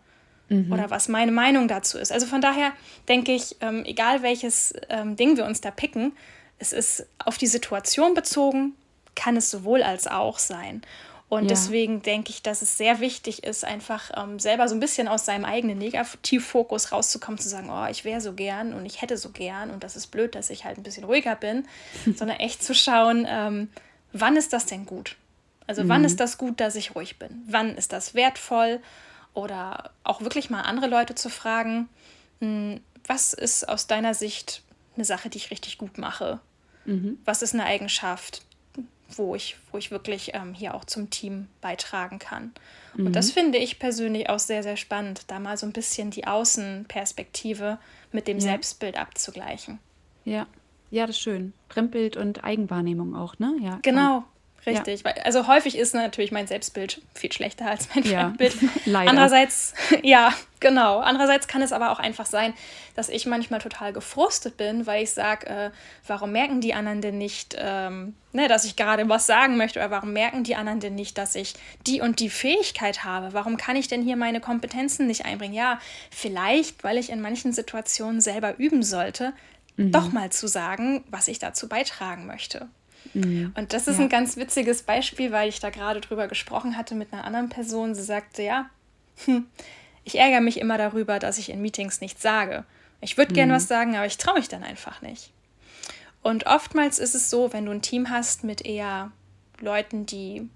[0.50, 0.72] mhm.
[0.72, 2.12] oder was meine Meinung dazu ist.
[2.12, 2.72] Also von daher
[3.08, 6.14] denke ich, ähm, egal welches ähm, Ding wir uns da picken,
[6.60, 8.74] es ist auf die Situation bezogen,
[9.16, 10.82] kann es sowohl als auch sein.
[11.30, 11.50] Und ja.
[11.50, 15.26] deswegen denke ich, dass es sehr wichtig ist, einfach ähm, selber so ein bisschen aus
[15.26, 19.32] seinem eigenen Negativfokus rauszukommen, zu sagen, oh, ich wäre so gern und ich hätte so
[19.32, 21.68] gern und das ist blöd, dass ich halt ein bisschen ruhiger bin,
[22.16, 23.70] sondern echt zu schauen, ähm,
[24.14, 25.18] wann ist das denn gut?
[25.68, 25.90] Also mhm.
[25.90, 27.44] wann ist das gut, dass ich ruhig bin?
[27.46, 28.80] Wann ist das wertvoll?
[29.38, 31.89] Oder auch wirklich mal andere Leute zu fragen,
[32.39, 34.63] hm, was ist aus deiner Sicht
[34.95, 36.39] eine Sache, die ich richtig gut mache?
[36.86, 37.19] Mhm.
[37.23, 38.41] Was ist eine Eigenschaft,
[39.10, 42.52] wo ich, wo ich wirklich ähm, hier auch zum Team beitragen kann?
[42.95, 43.06] Mhm.
[43.06, 46.26] Und das finde ich persönlich auch sehr, sehr spannend, da mal so ein bisschen die
[46.26, 47.78] Außenperspektive
[48.12, 48.41] mit dem ja.
[48.41, 49.78] Selbstbild abzugleichen.
[50.26, 50.47] Ja,
[50.89, 51.54] ja, das ist schön.
[51.69, 53.56] Fremdbild und Eigenwahrnehmung auch, ne?
[53.62, 54.23] Ja, genau,
[54.65, 55.04] Richtig.
[55.04, 55.12] Ja.
[55.24, 58.20] Also häufig ist natürlich mein Selbstbild viel schlechter als mein ja.
[58.22, 58.56] Fremdbild.
[58.86, 59.10] Leider.
[59.10, 61.00] Andererseits, ja, genau.
[61.00, 62.54] Andererseits kann es aber auch einfach sein,
[62.96, 65.72] dass ich manchmal total gefrustet bin, weil ich sage, äh,
[66.06, 69.91] warum merken die anderen denn nicht, ähm, ne, dass ich gerade was sagen möchte oder
[69.91, 71.54] warum merken die anderen denn nicht, dass ich
[71.86, 73.34] die und die Fähigkeit habe?
[73.34, 75.54] Warum kann ich denn hier meine Kompetenzen nicht einbringen?
[75.54, 75.80] Ja,
[76.12, 79.34] vielleicht, weil ich in manchen Situationen selber üben sollte,
[79.78, 79.91] mhm.
[79.91, 82.67] doch mal zu sagen, was ich dazu beitragen möchte.
[83.13, 83.54] Mhm.
[83.56, 84.04] Und das ist ja.
[84.04, 87.96] ein ganz witziges Beispiel, weil ich da gerade drüber gesprochen hatte mit einer anderen Person.
[87.96, 88.70] Sie sagte, ja,
[89.26, 89.48] hm,
[90.04, 92.63] ich ärgere mich immer darüber, dass ich in Meetings nichts sage.
[93.02, 93.36] Ich würde mhm.
[93.36, 95.32] gern was sagen, aber ich traue mich dann einfach nicht.
[96.24, 99.12] Und oftmals ist es so, wenn du ein Team hast mit eher
[99.60, 100.50] Leuten, die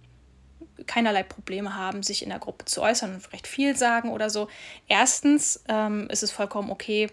[0.87, 4.47] keinerlei Probleme haben, sich in der Gruppe zu äußern und recht viel sagen oder so.
[4.87, 7.09] Erstens ähm, ist es vollkommen okay,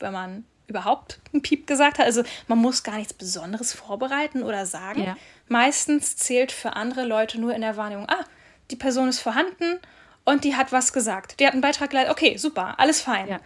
[0.00, 2.06] wenn man überhaupt ein Piep gesagt hat.
[2.06, 5.04] Also man muss gar nichts Besonderes vorbereiten oder sagen.
[5.04, 5.16] Ja.
[5.48, 8.24] Meistens zählt für andere Leute nur in der Wahrnehmung, ah,
[8.70, 9.78] die Person ist vorhanden
[10.24, 11.38] und die hat was gesagt.
[11.38, 13.28] Die hat einen Beitrag geleitet, okay, super, alles fein.
[13.28, 13.40] Ja.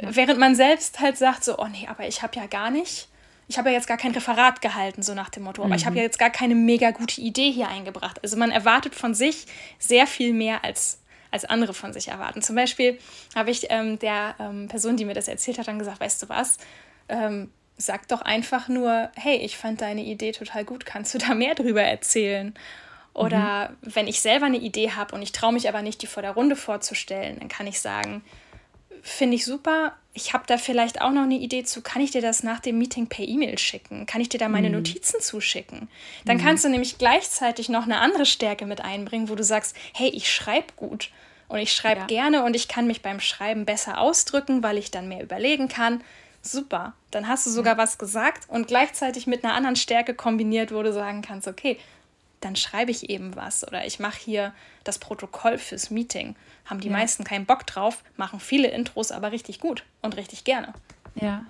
[0.00, 0.14] Ja.
[0.14, 3.08] Während man selbst halt sagt so, oh nee, aber ich habe ja gar nicht,
[3.48, 5.76] ich habe ja jetzt gar kein Referat gehalten, so nach dem Motto, aber mhm.
[5.76, 8.22] ich habe ja jetzt gar keine mega gute Idee hier eingebracht.
[8.22, 9.46] Also man erwartet von sich
[9.78, 10.99] sehr viel mehr als
[11.30, 12.42] als andere von sich erwarten.
[12.42, 12.98] Zum Beispiel
[13.34, 16.28] habe ich ähm, der ähm, Person, die mir das erzählt hat, dann gesagt, weißt du
[16.28, 16.58] was,
[17.08, 21.34] ähm, sag doch einfach nur, hey, ich fand deine Idee total gut, kannst du da
[21.34, 22.54] mehr drüber erzählen?
[23.12, 23.94] Oder mhm.
[23.94, 26.32] wenn ich selber eine Idee habe und ich traue mich aber nicht, die vor der
[26.32, 28.22] Runde vorzustellen, dann kann ich sagen,
[29.02, 29.94] finde ich super.
[30.12, 31.82] Ich habe da vielleicht auch noch eine Idee zu.
[31.82, 34.06] Kann ich dir das nach dem Meeting per E-Mail schicken?
[34.06, 34.76] Kann ich dir da meine mhm.
[34.76, 35.88] Notizen zuschicken?
[36.24, 36.42] Dann mhm.
[36.42, 40.30] kannst du nämlich gleichzeitig noch eine andere Stärke mit einbringen, wo du sagst, hey, ich
[40.30, 41.10] schreibe gut
[41.48, 42.06] und ich schreibe ja.
[42.06, 46.02] gerne und ich kann mich beim Schreiben besser ausdrücken, weil ich dann mehr überlegen kann.
[46.42, 50.82] Super, dann hast du sogar was gesagt und gleichzeitig mit einer anderen Stärke kombiniert, wo
[50.82, 51.78] du sagen kannst, okay,
[52.40, 56.36] dann schreibe ich eben was oder ich mache hier das Protokoll fürs Meeting.
[56.64, 56.94] Haben die ja.
[56.94, 60.72] meisten keinen Bock drauf, machen viele Intros aber richtig gut und richtig gerne.
[61.14, 61.44] Ja.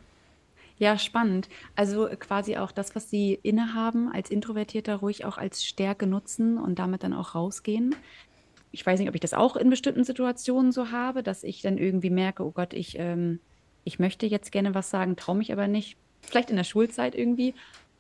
[0.79, 1.51] Ja, spannend.
[1.77, 6.79] Also quasi auch das, was sie innehaben, als Introvertierter ruhig auch als Stärke nutzen und
[6.79, 7.95] damit dann auch rausgehen.
[8.73, 11.77] Ich weiß nicht, ob ich das auch in bestimmten Situationen so habe, dass ich dann
[11.77, 13.41] irgendwie merke, oh Gott, ich, ähm,
[13.85, 15.99] ich möchte jetzt gerne was sagen, traue mich aber nicht.
[16.23, 17.55] Vielleicht in der Schulzeit irgendwie,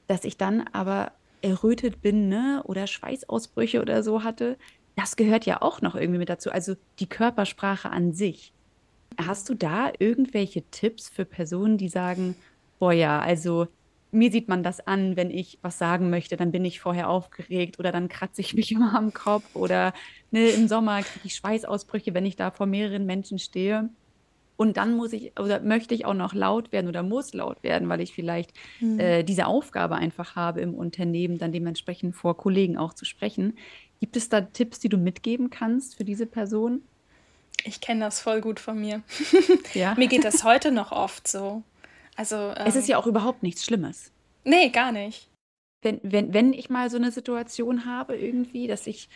[0.07, 4.57] dass ich dann aber errötet bin, ne, oder Schweißausbrüche oder so hatte,
[4.96, 6.50] das gehört ja auch noch irgendwie mit dazu.
[6.50, 8.53] Also die Körpersprache an sich.
[9.18, 12.37] Hast du da irgendwelche Tipps für Personen, die sagen,
[12.79, 13.68] boah ja, also
[14.12, 17.79] mir sieht man das an, wenn ich was sagen möchte, dann bin ich vorher aufgeregt
[17.79, 19.92] oder dann kratze ich mich immer am Kopf oder
[20.31, 23.90] ne, im Sommer kriege ich Schweißausbrüche, wenn ich da vor mehreren Menschen stehe.
[24.61, 27.88] Und dann muss ich oder möchte ich auch noch laut werden oder muss laut werden,
[27.88, 29.01] weil ich vielleicht mhm.
[29.01, 33.57] äh, diese Aufgabe einfach habe im Unternehmen, dann dementsprechend vor Kollegen auch zu sprechen.
[34.01, 36.83] Gibt es da Tipps, die du mitgeben kannst für diese Person?
[37.64, 39.03] Ich kenne das voll gut von mir.
[39.73, 39.94] Ja?
[39.94, 41.62] mir geht das heute noch oft so.
[42.14, 44.12] Also, ähm, es ist ja ähm, auch überhaupt nichts Schlimmes.
[44.44, 45.31] Nee, gar nicht.
[45.81, 49.09] Wenn, wenn, wenn ich mal so eine Situation habe, irgendwie, dass ich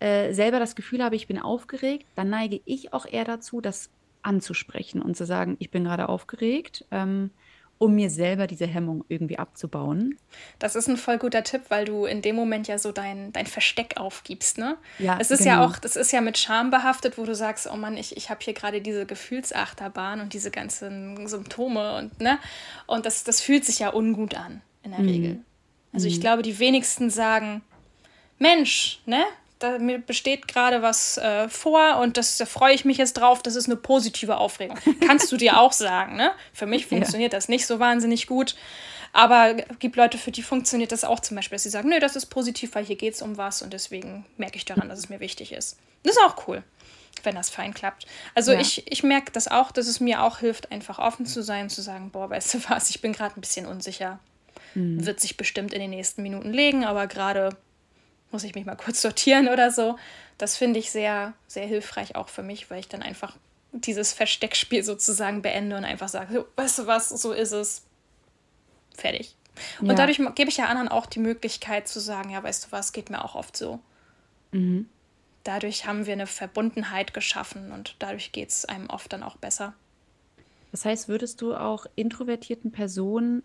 [0.00, 3.90] äh, selber das Gefühl habe, ich bin aufgeregt, dann neige ich auch eher dazu, das
[4.22, 6.84] anzusprechen und zu sagen, ich bin gerade aufgeregt.
[6.90, 7.30] Ähm,
[7.78, 10.18] um mir selber diese Hemmung irgendwie abzubauen.
[10.58, 13.46] Das ist ein voll guter Tipp, weil du in dem Moment ja so dein, dein
[13.46, 14.76] Versteck aufgibst, ne?
[14.98, 15.16] Ja.
[15.20, 15.50] Es ist genau.
[15.50, 18.30] ja auch, das ist ja mit Scham behaftet, wo du sagst, oh Mann, ich, ich
[18.30, 22.38] habe hier gerade diese Gefühlsachterbahn und diese ganzen Symptome und ne?
[22.86, 25.08] Und das, das fühlt sich ja ungut an, in der mhm.
[25.08, 25.40] Regel.
[25.92, 26.14] Also mhm.
[26.14, 27.62] ich glaube, die wenigsten sagen,
[28.38, 29.22] Mensch, ne?
[29.58, 33.42] Da mir besteht gerade was äh, vor und das, da freue ich mich jetzt drauf,
[33.42, 34.78] das ist eine positive Aufregung.
[35.06, 36.32] Kannst du dir auch sagen, ne?
[36.52, 37.38] Für mich funktioniert ja.
[37.38, 38.54] das nicht so wahnsinnig gut.
[39.12, 41.98] Aber es gibt Leute, für die funktioniert das auch zum Beispiel, dass sie sagen, nee,
[41.98, 44.98] das ist positiv, weil hier geht es um was und deswegen merke ich daran, dass
[44.98, 45.78] es mir wichtig ist.
[46.02, 46.62] Das ist auch cool,
[47.22, 48.06] wenn das fein klappt.
[48.34, 48.60] Also ja.
[48.60, 51.80] ich, ich merke das auch, dass es mir auch hilft, einfach offen zu sein, zu
[51.82, 54.18] sagen, boah, weißt du was, ich bin gerade ein bisschen unsicher.
[54.74, 55.04] Mhm.
[55.04, 57.56] Wird sich bestimmt in den nächsten Minuten legen, aber gerade
[58.30, 59.98] muss ich mich mal kurz sortieren oder so.
[60.36, 63.36] Das finde ich sehr, sehr hilfreich auch für mich, weil ich dann einfach
[63.72, 67.84] dieses Versteckspiel sozusagen beende und einfach sage, weißt du was, so ist es.
[68.96, 69.36] Fertig.
[69.80, 69.94] Und ja.
[69.94, 73.10] dadurch gebe ich ja anderen auch die Möglichkeit zu sagen, ja, weißt du was, geht
[73.10, 73.80] mir auch oft so.
[74.52, 74.88] Mhm.
[75.44, 79.74] Dadurch haben wir eine Verbundenheit geschaffen und dadurch geht es einem oft dann auch besser.
[80.70, 83.42] Das heißt, würdest du auch introvertierten Personen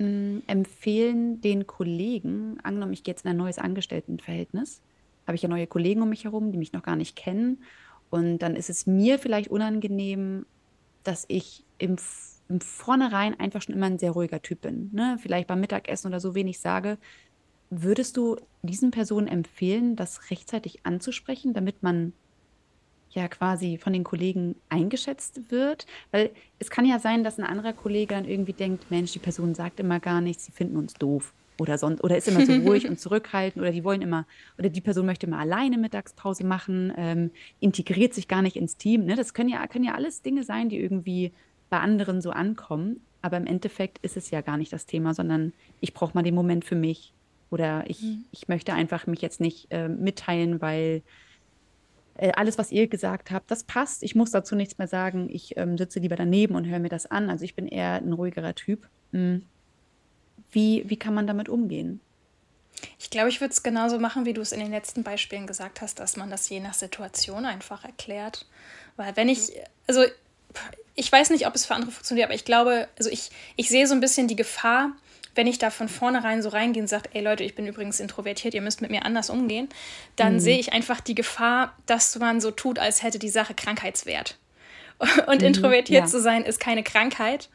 [0.00, 4.80] empfehlen den Kollegen, angenommen, ich gehe jetzt in ein neues Angestelltenverhältnis,
[5.26, 7.62] habe ich ja neue Kollegen um mich herum, die mich noch gar nicht kennen.
[8.08, 10.46] Und dann ist es mir vielleicht unangenehm,
[11.04, 11.96] dass ich im,
[12.48, 14.90] im Vornherein einfach schon immer ein sehr ruhiger Typ bin.
[14.92, 15.18] Ne?
[15.20, 16.98] Vielleicht beim Mittagessen oder so wenig sage.
[17.68, 22.12] Würdest du diesen Personen empfehlen, das rechtzeitig anzusprechen, damit man
[23.10, 25.86] ja quasi von den Kollegen eingeschätzt wird.
[26.10, 29.54] Weil es kann ja sein, dass ein anderer Kollege dann irgendwie denkt, Mensch, die Person
[29.54, 31.32] sagt immer gar nichts, sie finden uns doof.
[31.58, 34.26] Oder, sonst, oder ist immer so ruhig und zurückhaltend oder die wollen immer,
[34.58, 39.04] oder die Person möchte immer alleine Mittagspause machen, ähm, integriert sich gar nicht ins Team.
[39.04, 39.14] Ne?
[39.14, 41.32] Das können ja, können ja alles Dinge sein, die irgendwie
[41.68, 43.00] bei anderen so ankommen.
[43.22, 46.34] Aber im Endeffekt ist es ja gar nicht das Thema, sondern ich brauche mal den
[46.34, 47.12] Moment für mich.
[47.50, 48.24] Oder ich, mhm.
[48.32, 51.02] ich möchte einfach mich jetzt nicht äh, mitteilen, weil
[52.16, 54.02] alles, was ihr gesagt habt, das passt.
[54.02, 55.28] Ich muss dazu nichts mehr sagen.
[55.30, 57.30] Ich ähm, sitze lieber daneben und höre mir das an.
[57.30, 58.88] Also ich bin eher ein ruhigerer Typ.
[59.12, 59.46] Mhm.
[60.50, 62.00] Wie, wie kann man damit umgehen?
[62.98, 65.80] Ich glaube, ich würde es genauso machen, wie du es in den letzten Beispielen gesagt
[65.80, 68.46] hast, dass man das je nach Situation einfach erklärt.
[68.96, 69.52] Weil wenn ich,
[69.86, 70.04] also
[70.94, 73.86] ich weiß nicht, ob es für andere funktioniert, aber ich glaube, also ich, ich sehe
[73.86, 74.92] so ein bisschen die Gefahr,
[75.34, 78.54] wenn ich da von vornherein so reingehe und sage, ey Leute, ich bin übrigens introvertiert,
[78.54, 79.68] ihr müsst mit mir anders umgehen,
[80.16, 80.40] dann mhm.
[80.40, 84.38] sehe ich einfach die Gefahr, dass man so tut, als hätte die Sache Krankheitswert.
[85.26, 86.06] Und mhm, introvertiert ja.
[86.06, 87.48] zu sein ist keine Krankheit.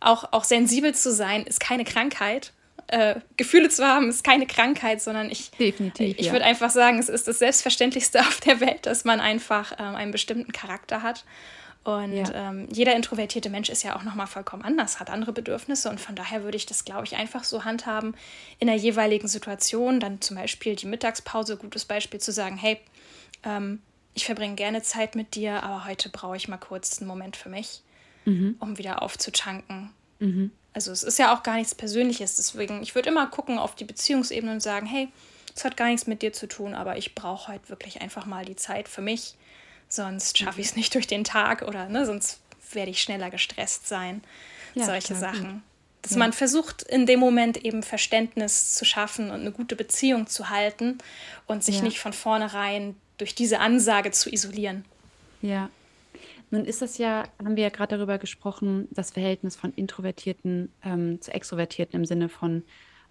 [0.00, 2.52] Auch, auch sensibel zu sein ist keine Krankheit.
[2.88, 6.32] Äh, Gefühle zu haben ist keine Krankheit, sondern ich, Definitiv, ich ja.
[6.32, 10.12] würde einfach sagen, es ist das Selbstverständlichste auf der Welt, dass man einfach ähm, einen
[10.12, 11.24] bestimmten Charakter hat
[11.88, 12.50] und ja.
[12.50, 16.14] ähm, jeder introvertierte Mensch ist ja auch nochmal vollkommen anders, hat andere Bedürfnisse und von
[16.14, 18.14] daher würde ich das, glaube ich, einfach so handhaben
[18.58, 19.98] in der jeweiligen Situation.
[19.98, 22.78] Dann zum Beispiel die Mittagspause, gutes Beispiel zu sagen, hey,
[23.42, 23.80] ähm,
[24.12, 27.48] ich verbringe gerne Zeit mit dir, aber heute brauche ich mal kurz einen Moment für
[27.48, 27.82] mich,
[28.26, 28.56] mhm.
[28.58, 29.90] um wieder aufzutanken.
[30.18, 30.50] Mhm.
[30.74, 33.84] Also es ist ja auch gar nichts Persönliches, deswegen, ich würde immer gucken auf die
[33.84, 35.08] Beziehungsebene und sagen, hey,
[35.56, 38.44] es hat gar nichts mit dir zu tun, aber ich brauche heute wirklich einfach mal
[38.44, 39.34] die Zeit für mich
[39.88, 42.40] sonst schaffe ich es nicht durch den Tag oder ne, sonst
[42.72, 44.22] werde ich schneller gestresst sein.
[44.74, 45.62] Ja, Solche klar, Sachen.
[46.02, 46.18] Dass ja.
[46.18, 50.98] man versucht, in dem Moment eben Verständnis zu schaffen und eine gute Beziehung zu halten
[51.46, 51.82] und sich ja.
[51.82, 54.84] nicht von vornherein durch diese Ansage zu isolieren.
[55.42, 55.70] Ja.
[56.50, 61.20] Nun ist das ja, haben wir ja gerade darüber gesprochen, das Verhältnis von Introvertierten ähm,
[61.20, 62.62] zu Extrovertierten im Sinne von,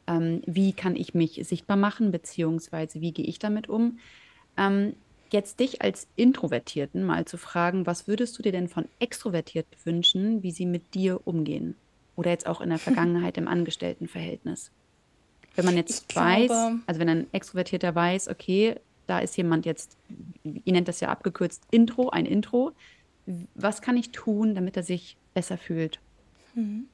[0.08, 4.00] ähm, wie kann ich mich sichtbar machen, beziehungsweise wie gehe ich damit um.
[4.58, 4.96] Ähm,
[5.32, 10.44] jetzt dich als Introvertierten mal zu fragen, was würdest du dir denn von Extrovertierten wünschen,
[10.44, 11.76] wie sie mit dir umgehen?
[12.16, 14.72] Oder jetzt auch in der Vergangenheit im Angestelltenverhältnis?
[15.56, 18.76] Wenn man jetzt ich weiß, glaube, also wenn ein Extrovertierter weiß, okay,
[19.08, 19.98] da ist jemand jetzt,
[20.44, 22.74] ihr nennt das ja abgekürzt Intro, ein Intro,
[23.56, 26.00] was kann ich tun, damit er sich besser fühlt?
[26.54, 26.88] Mhm.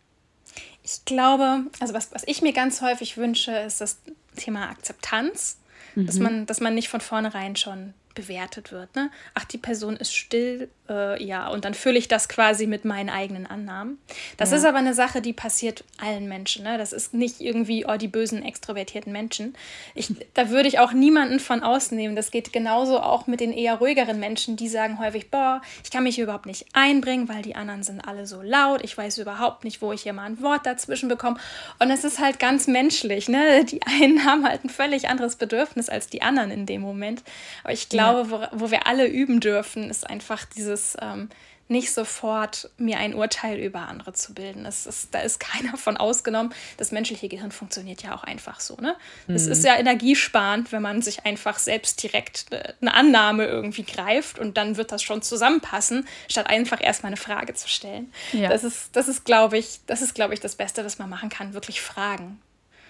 [0.84, 4.02] Ich glaube, also was, was ich mir ganz häufig wünsche, ist das
[4.36, 5.58] Thema Akzeptanz,
[5.96, 6.06] mhm.
[6.06, 8.96] dass, man, dass man nicht von vornherein schon bewertet wird.
[8.96, 9.10] Ne?
[9.34, 13.10] Ach, die Person ist still, äh, ja, und dann fülle ich das quasi mit meinen
[13.10, 13.98] eigenen Annahmen.
[14.38, 14.58] Das ja.
[14.58, 16.64] ist aber eine Sache, die passiert allen Menschen.
[16.64, 16.78] Ne?
[16.78, 19.56] Das ist nicht irgendwie, oh, die bösen, extrovertierten Menschen.
[19.96, 22.16] Ich, da würde ich auch niemanden von ausnehmen.
[22.16, 26.04] Das geht genauso auch mit den eher ruhigeren Menschen, die sagen häufig, boah, ich kann
[26.04, 28.84] mich überhaupt nicht einbringen, weil die anderen sind alle so laut.
[28.84, 31.40] Ich weiß überhaupt nicht, wo ich hier mal ein Wort dazwischen bekomme.
[31.80, 33.30] Und es ist halt ganz menschlich.
[33.30, 33.66] Ne?
[33.66, 37.24] Die einen haben halt ein völlig anderes Bedürfnis als die anderen in dem Moment.
[37.64, 38.30] Aber ich glaube, ja.
[38.30, 41.30] wo, wo wir alle üben dürfen, ist einfach dieses ähm,
[41.70, 44.66] nicht sofort mir ein Urteil über andere zu bilden.
[44.66, 46.54] Das ist, da ist keiner von ausgenommen.
[46.78, 48.76] Das menschliche Gehirn funktioniert ja auch einfach so.
[48.76, 48.96] Ne?
[49.28, 49.36] Mhm.
[49.36, 54.40] Es ist ja energiesparend, wenn man sich einfach selbst direkt äh, eine Annahme irgendwie greift
[54.40, 58.12] und dann wird das schon zusammenpassen, statt einfach erstmal eine Frage zu stellen.
[58.34, 58.50] Ja.
[58.50, 61.30] Das ist, das ist glaube ich, das ist, glaube ich, das Beste, was man machen
[61.30, 62.42] kann, wirklich fragen.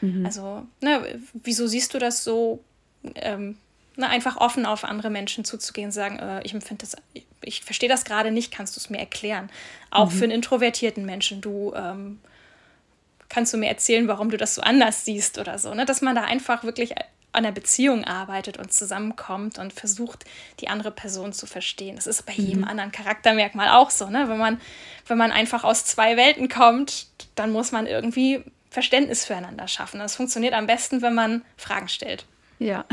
[0.02, 0.26] Mhm.
[0.26, 2.63] Also, ne, wieso siehst du das so?
[3.15, 3.58] Ähm,
[3.95, 6.95] ne, einfach offen auf andere Menschen zuzugehen, sagen, äh, ich empfinde das,
[7.41, 9.49] ich, verstehe das gerade nicht, kannst du es mir erklären?
[9.91, 10.15] Auch mhm.
[10.15, 12.19] für einen introvertierten Menschen, du ähm,
[13.29, 15.86] kannst du mir erzählen, warum du das so anders siehst oder so, ne?
[15.86, 16.93] Dass man da einfach wirklich
[17.32, 20.23] an der Beziehung arbeitet und zusammenkommt und versucht,
[20.60, 21.95] die andere Person zu verstehen.
[21.95, 22.45] Das ist bei mhm.
[22.45, 24.29] jedem anderen Charaktermerkmal auch so, ne?
[24.29, 24.62] Wenn man,
[25.08, 29.99] wenn man einfach aus zwei Welten kommt, dann muss man irgendwie Verständnis füreinander schaffen.
[29.99, 32.25] Das funktioniert am besten, wenn man Fragen stellt.
[32.63, 32.86] Ja.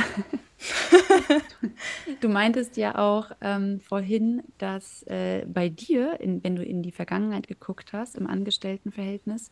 [2.20, 6.90] du meintest ja auch ähm, vorhin, dass äh, bei dir, in, wenn du in die
[6.90, 9.50] Vergangenheit geguckt hast, im Angestelltenverhältnis,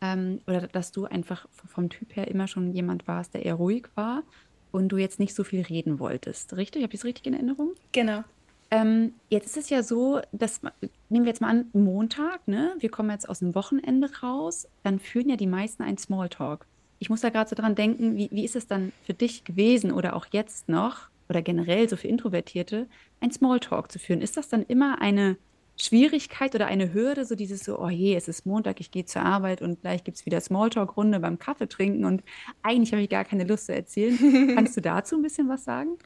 [0.00, 3.88] ähm, oder dass du einfach vom Typ her immer schon jemand warst, der eher ruhig
[3.96, 4.22] war
[4.70, 6.56] und du jetzt nicht so viel reden wolltest.
[6.56, 6.82] Richtig?
[6.82, 7.72] Habe ich es richtig in Erinnerung?
[7.92, 8.22] Genau.
[8.70, 10.60] Ähm, jetzt ist es ja so, dass,
[11.08, 12.74] nehmen wir jetzt mal an, Montag, ne?
[12.78, 16.66] Wir kommen jetzt aus dem Wochenende raus, dann führen ja die meisten einen Smalltalk
[16.98, 19.92] ich muss da gerade so dran denken, wie, wie ist es dann für dich gewesen
[19.92, 22.86] oder auch jetzt noch oder generell so für Introvertierte,
[23.20, 24.20] ein Smalltalk zu führen?
[24.20, 25.36] Ist das dann immer eine
[25.76, 29.22] Schwierigkeit oder eine Hürde, so dieses so, oh je, es ist Montag, ich gehe zur
[29.22, 32.22] Arbeit und gleich gibt es wieder Smalltalk-Runde beim Kaffee trinken und
[32.62, 34.16] eigentlich habe ich gar keine Lust zu erzählen.
[34.54, 35.98] Kannst du dazu ein bisschen was sagen?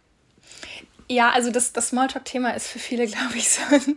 [1.09, 3.96] Ja, also das, das Smalltalk-Thema ist für viele, glaube ich, so ein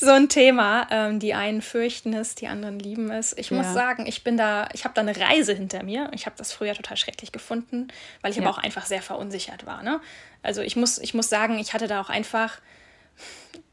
[0.00, 0.86] so ein Thema.
[0.90, 3.36] Ähm, die einen fürchten es, die anderen lieben es.
[3.36, 3.56] Ich ja.
[3.56, 6.10] muss sagen, ich bin da, ich habe da eine Reise hinter mir.
[6.14, 7.88] Ich habe das früher total schrecklich gefunden,
[8.22, 8.42] weil ich ja.
[8.42, 9.82] aber auch einfach sehr verunsichert war.
[9.82, 10.00] Ne?
[10.42, 12.60] Also ich muss, ich muss sagen, ich hatte da auch einfach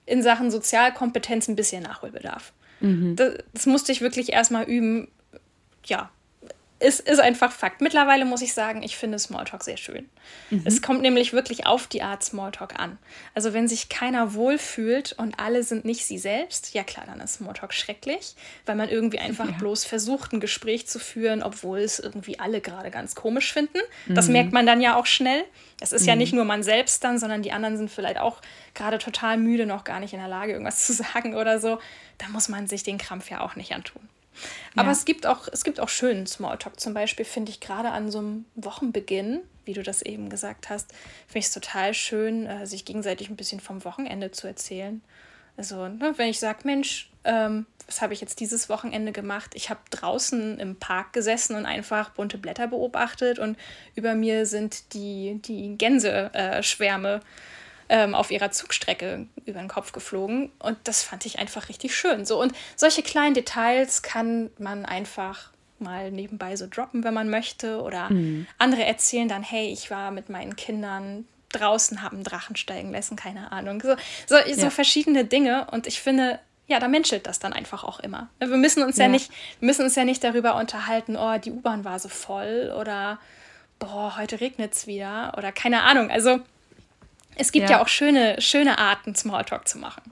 [0.05, 2.53] in Sachen Sozialkompetenz ein bisschen Nachholbedarf.
[2.79, 3.15] Mhm.
[3.15, 5.09] Das, das musste ich wirklich erstmal üben.
[5.85, 6.09] Ja,
[6.79, 7.81] es ist einfach Fakt.
[7.81, 10.09] Mittlerweile muss ich sagen, ich finde Smalltalk sehr schön.
[10.49, 10.61] Mhm.
[10.65, 12.99] Es kommt nämlich wirklich auf die Art Smalltalk an.
[13.33, 17.35] Also wenn sich keiner wohlfühlt und alle sind nicht sie selbst, ja klar, dann ist
[17.35, 18.35] Smalltalk schrecklich,
[18.65, 19.57] weil man irgendwie einfach ja.
[19.57, 23.79] bloß versucht, ein Gespräch zu führen, obwohl es irgendwie alle gerade ganz komisch finden.
[24.05, 24.15] Mhm.
[24.15, 25.43] Das merkt man dann ja auch schnell.
[25.81, 26.09] Es ist mhm.
[26.09, 28.41] ja nicht nur man selbst dann, sondern die anderen sind vielleicht auch
[28.75, 31.79] gerade total müde, noch gar nicht in der Lage, irgendwas zu sagen oder so.
[32.19, 34.07] Da muss man sich den Krampf ja auch nicht antun.
[34.75, 34.91] Aber ja.
[34.91, 36.79] es gibt auch, es gibt auch schönen Smalltalk.
[36.79, 40.91] Zum Beispiel finde ich gerade an so einem Wochenbeginn, wie du das eben gesagt hast,
[41.27, 45.01] finde ich es total schön, äh, sich gegenseitig ein bisschen vom Wochenende zu erzählen.
[45.57, 49.51] Also, ne, wenn ich sage, Mensch, ähm, was habe ich jetzt dieses Wochenende gemacht?
[49.55, 53.57] Ich habe draußen im Park gesessen und einfach bunte Blätter beobachtet und
[53.95, 57.19] über mir sind die, die Gänseschwärme äh,
[57.89, 60.51] ähm, auf ihrer Zugstrecke über den Kopf geflogen.
[60.59, 62.25] Und das fand ich einfach richtig schön.
[62.25, 67.81] So, und solche kleinen Details kann man einfach mal nebenbei so droppen, wenn man möchte.
[67.81, 68.47] Oder mhm.
[68.57, 73.51] andere erzählen dann, hey, ich war mit meinen Kindern draußen, haben Drachen steigen lassen, keine
[73.51, 73.81] Ahnung.
[73.81, 73.95] So,
[74.27, 74.69] so, so ja.
[74.69, 75.67] verschiedene Dinge.
[75.71, 78.29] Und ich finde, ja, da menschelt das dann einfach auch immer.
[78.39, 81.85] Wir müssen uns ja, ja nicht, müssen uns ja nicht darüber unterhalten, oh, die U-Bahn
[81.85, 83.19] war so voll oder
[83.79, 86.11] boah, heute regnet es wieder oder keine Ahnung.
[86.11, 86.39] Also
[87.37, 90.03] es gibt ja, ja auch schöne, schöne Arten, Smalltalk zu machen.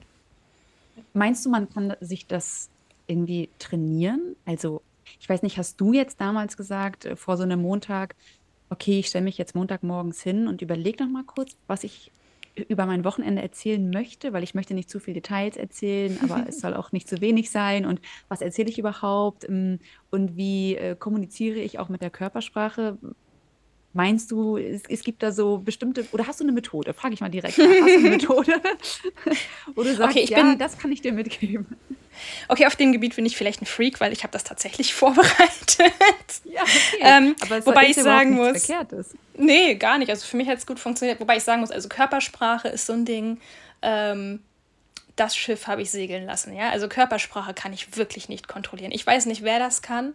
[1.12, 2.68] Meinst du, man kann sich das
[3.06, 4.36] irgendwie trainieren?
[4.44, 4.82] Also,
[5.20, 8.14] ich weiß nicht, hast du jetzt damals gesagt, äh, vor so einem Montag,
[8.70, 12.12] okay, ich stelle mich jetzt Montagmorgens hin und überlege noch mal kurz, was ich
[12.68, 16.60] über mein Wochenende erzählen möchte, weil ich möchte nicht zu viele Details erzählen, aber es
[16.60, 17.84] soll auch nicht zu wenig sein.
[17.84, 19.48] Und was erzähle ich überhaupt?
[19.48, 19.78] Ähm,
[20.10, 22.98] und wie äh, kommuniziere ich auch mit der Körpersprache?
[23.96, 26.92] Meinst du, es, es, gibt da so bestimmte, oder hast du eine Methode?
[26.92, 27.56] Frage ich mal direkt.
[27.56, 28.52] Hast du eine Methode?
[29.74, 31.66] du sagst, okay, ich ja, bin, das kann ich dir mitgeben.
[32.48, 36.42] Okay, auf dem Gebiet bin ich vielleicht ein Freak, weil ich habe das tatsächlich vorbereitet.
[36.44, 37.00] Ja, okay.
[37.00, 39.14] Ähm, Aber es wobei ich sagen muss, Verkehrtes.
[39.34, 40.10] nee, gar nicht.
[40.10, 41.18] Also für mich hat es gut funktioniert.
[41.18, 43.40] Wobei ich sagen muss, also Körpersprache ist so ein Ding.
[43.80, 44.40] Ähm,
[45.16, 46.54] das Schiff habe ich segeln lassen.
[46.54, 46.68] Ja?
[46.68, 48.92] Also Körpersprache kann ich wirklich nicht kontrollieren.
[48.92, 50.12] Ich weiß nicht, wer das kann,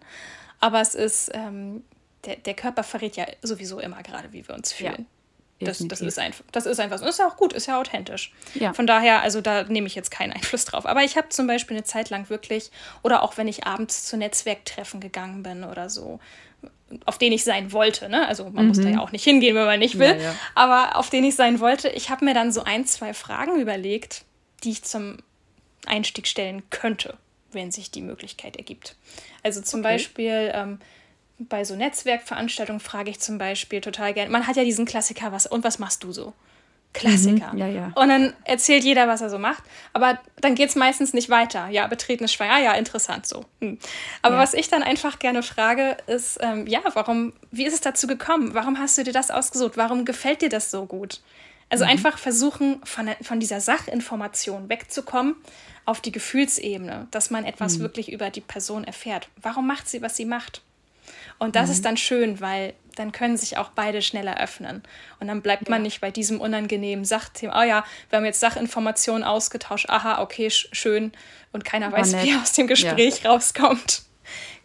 [0.60, 1.82] aber es ist, ähm,
[2.24, 4.98] der, der Körper verrät ja sowieso immer gerade, wie wir uns fühlen.
[4.98, 5.66] Ja.
[5.66, 7.06] Das, das, ist einfach, das ist einfach so.
[7.06, 8.32] ist ja auch gut, ist ja authentisch.
[8.54, 8.72] Ja.
[8.72, 10.86] Von daher, also da nehme ich jetzt keinen Einfluss drauf.
[10.86, 14.16] Aber ich habe zum Beispiel eine Zeit lang wirklich, oder auch wenn ich abends zu
[14.16, 16.18] Netzwerktreffen gegangen bin oder so,
[17.06, 18.08] auf den ich sein wollte.
[18.08, 18.26] Ne?
[18.26, 18.68] Also man mhm.
[18.68, 20.16] muss da ja auch nicht hingehen, wenn man nicht will.
[20.16, 20.34] Ja, ja.
[20.54, 24.24] Aber auf den ich sein wollte, ich habe mir dann so ein, zwei Fragen überlegt,
[24.64, 25.18] die ich zum
[25.86, 27.16] Einstieg stellen könnte,
[27.52, 28.96] wenn sich die Möglichkeit ergibt.
[29.42, 29.94] Also zum okay.
[29.94, 30.78] Beispiel ähm,
[31.48, 35.46] bei so Netzwerkveranstaltungen frage ich zum Beispiel total gerne, man hat ja diesen Klassiker, was
[35.46, 36.32] und was machst du so?
[36.92, 37.52] Klassiker.
[37.52, 37.92] Mhm, ja, ja.
[37.94, 39.62] Und dann erzählt jeder, was er so macht.
[39.94, 41.68] Aber dann geht es meistens nicht weiter.
[41.68, 43.46] Ja, betretenes Schwein, ah, ja, interessant so.
[43.60, 43.78] Hm.
[44.20, 44.42] Aber ja.
[44.42, 48.52] was ich dann einfach gerne frage, ist, ähm, ja, warum, wie ist es dazu gekommen?
[48.52, 49.76] Warum hast du dir das ausgesucht?
[49.76, 51.20] Warum gefällt dir das so gut?
[51.70, 51.92] Also mhm.
[51.92, 55.36] einfach versuchen, von, von dieser Sachinformation wegzukommen
[55.86, 57.82] auf die Gefühlsebene, dass man etwas mhm.
[57.82, 59.28] wirklich über die Person erfährt.
[59.40, 60.60] Warum macht sie, was sie macht?
[61.38, 61.72] Und das mhm.
[61.72, 64.82] ist dann schön, weil dann können sich auch beide schneller öffnen.
[65.20, 67.60] Und dann bleibt man nicht bei diesem unangenehmen Sachthema.
[67.60, 69.88] Oh ja, wir haben jetzt Sachinformationen ausgetauscht.
[69.88, 71.12] Aha, okay, schön.
[71.52, 72.24] Und keiner War weiß, nett.
[72.24, 73.30] wie aus dem Gespräch ja.
[73.30, 74.02] rauskommt.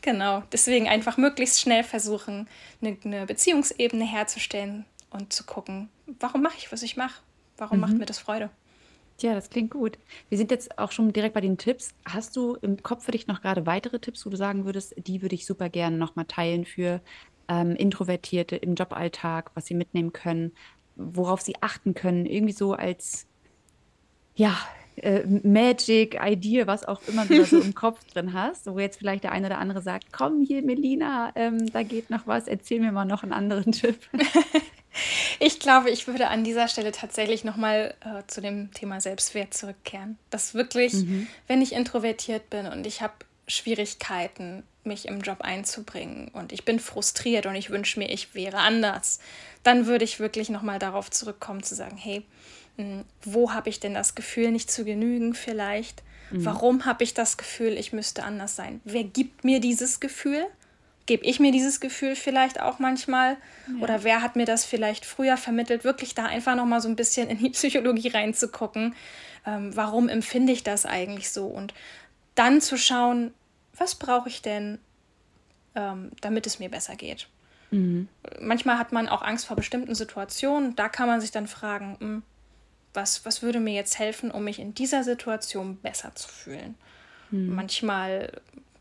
[0.01, 0.43] Genau.
[0.53, 2.47] Deswegen einfach möglichst schnell versuchen,
[2.81, 5.89] eine, eine Beziehungsebene herzustellen und zu gucken,
[6.19, 7.21] warum mache ich, was ich mache?
[7.57, 7.81] Warum mhm.
[7.81, 8.49] macht mir das Freude?
[9.19, 9.97] Ja, das klingt gut.
[10.29, 11.95] Wir sind jetzt auch schon direkt bei den Tipps.
[12.05, 15.21] Hast du im Kopf für dich noch gerade weitere Tipps, wo du sagen würdest, die
[15.21, 17.01] würde ich super gerne nochmal teilen für
[17.47, 20.51] ähm, Introvertierte im Joballtag, was sie mitnehmen können,
[20.95, 23.25] worauf sie achten können, irgendwie so als
[24.35, 24.55] ja,
[24.97, 28.97] äh, Magic Idea, was auch immer du da so im Kopf drin hast, wo jetzt
[28.99, 32.79] vielleicht der eine oder andere sagt, komm hier, Melina, ähm, da geht noch was, erzähl
[32.79, 33.97] mir mal noch einen anderen Tipp.
[35.39, 40.17] Ich glaube, ich würde an dieser Stelle tatsächlich nochmal äh, zu dem Thema Selbstwert zurückkehren.
[40.29, 41.27] Dass wirklich, mhm.
[41.47, 43.13] wenn ich introvertiert bin und ich habe
[43.47, 48.59] Schwierigkeiten, mich im Job einzubringen und ich bin frustriert und ich wünsche mir, ich wäre
[48.59, 49.19] anders,
[49.63, 52.25] dann würde ich wirklich nochmal darauf zurückkommen zu sagen, hey,
[52.77, 56.03] mh, hm, wo habe ich denn das Gefühl, nicht zu genügen vielleicht?
[56.31, 56.45] Mhm.
[56.45, 58.81] Warum habe ich das Gefühl, ich müsste anders sein?
[58.83, 60.45] Wer gibt mir dieses Gefühl?
[61.07, 63.37] Gebe ich mir dieses Gefühl vielleicht auch manchmal?
[63.67, 63.83] Ja.
[63.83, 65.83] Oder wer hat mir das vielleicht früher vermittelt?
[65.83, 68.93] Wirklich da einfach nochmal so ein bisschen in die Psychologie reinzugucken.
[69.45, 71.47] Ähm, warum empfinde ich das eigentlich so?
[71.47, 71.73] Und
[72.35, 73.33] dann zu schauen,
[73.75, 74.77] was brauche ich denn,
[75.75, 77.27] ähm, damit es mir besser geht?
[77.71, 78.07] Mhm.
[78.39, 80.75] Manchmal hat man auch Angst vor bestimmten Situationen.
[80.75, 82.23] Da kann man sich dann fragen, mh, hm,
[82.93, 86.75] was, was würde mir jetzt helfen, um mich in dieser Situation besser zu fühlen?
[87.31, 87.55] Mhm.
[87.55, 88.31] Manchmal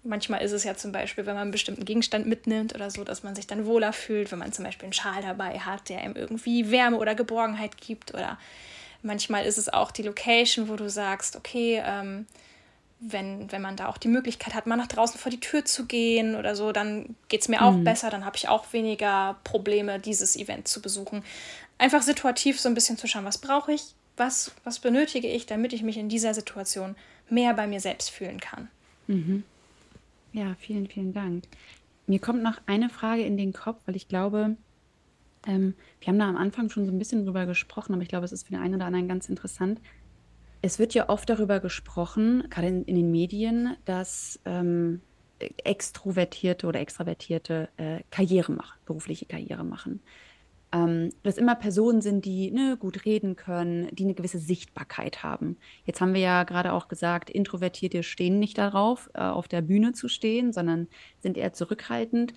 [0.07, 3.23] manchmal ist es ja zum Beispiel, wenn man einen bestimmten Gegenstand mitnimmt oder so, dass
[3.23, 6.17] man sich dann wohler fühlt, wenn man zum Beispiel einen Schal dabei hat, der einem
[6.17, 8.15] irgendwie Wärme oder Geborgenheit gibt.
[8.15, 8.39] Oder
[9.03, 12.27] manchmal ist es auch die Location, wo du sagst, okay, ähm,
[12.99, 15.87] wenn, wenn man da auch die Möglichkeit hat, mal nach draußen vor die Tür zu
[15.87, 17.85] gehen oder so, dann geht es mir auch mhm.
[17.85, 21.23] besser, dann habe ich auch weniger Probleme, dieses Event zu besuchen.
[21.79, 23.83] Einfach situativ so ein bisschen zu schauen, was brauche ich,
[24.17, 26.97] was, was benötige ich, damit ich mich in dieser Situation
[27.29, 28.71] mehr bei mir selbst fühlen kann.
[29.09, 29.45] Mhm.
[30.37, 31.45] Ja, vielen, vielen Dank.
[32.07, 34.59] Mir kommt noch eine Frage in den Kopf, weil ich glaube,
[35.47, 38.27] ähm, wir haben da am Anfang schon so ein bisschen drüber gesprochen, aber ich glaube,
[38.27, 39.81] es ist für den einen oder anderen ganz interessant.
[40.61, 45.01] Es wird ja oft darüber gesprochen, gerade in, in den Medien, dass ähm,
[45.39, 50.03] Extrovertierte oder Extravertierte äh, Karriere machen, berufliche Karriere machen
[50.73, 55.57] ähm, dass immer Personen sind, die ne, gut reden können, die eine gewisse Sichtbarkeit haben.
[55.85, 59.93] Jetzt haben wir ja gerade auch gesagt, Introvertierte stehen nicht darauf, äh, auf der Bühne
[59.93, 60.89] zu stehen, sondern
[61.21, 62.35] sind eher zurückhaltend.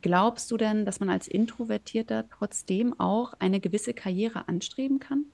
[0.00, 5.26] Glaubst du denn, dass man als Introvertierter trotzdem auch eine gewisse Karriere anstreben kann?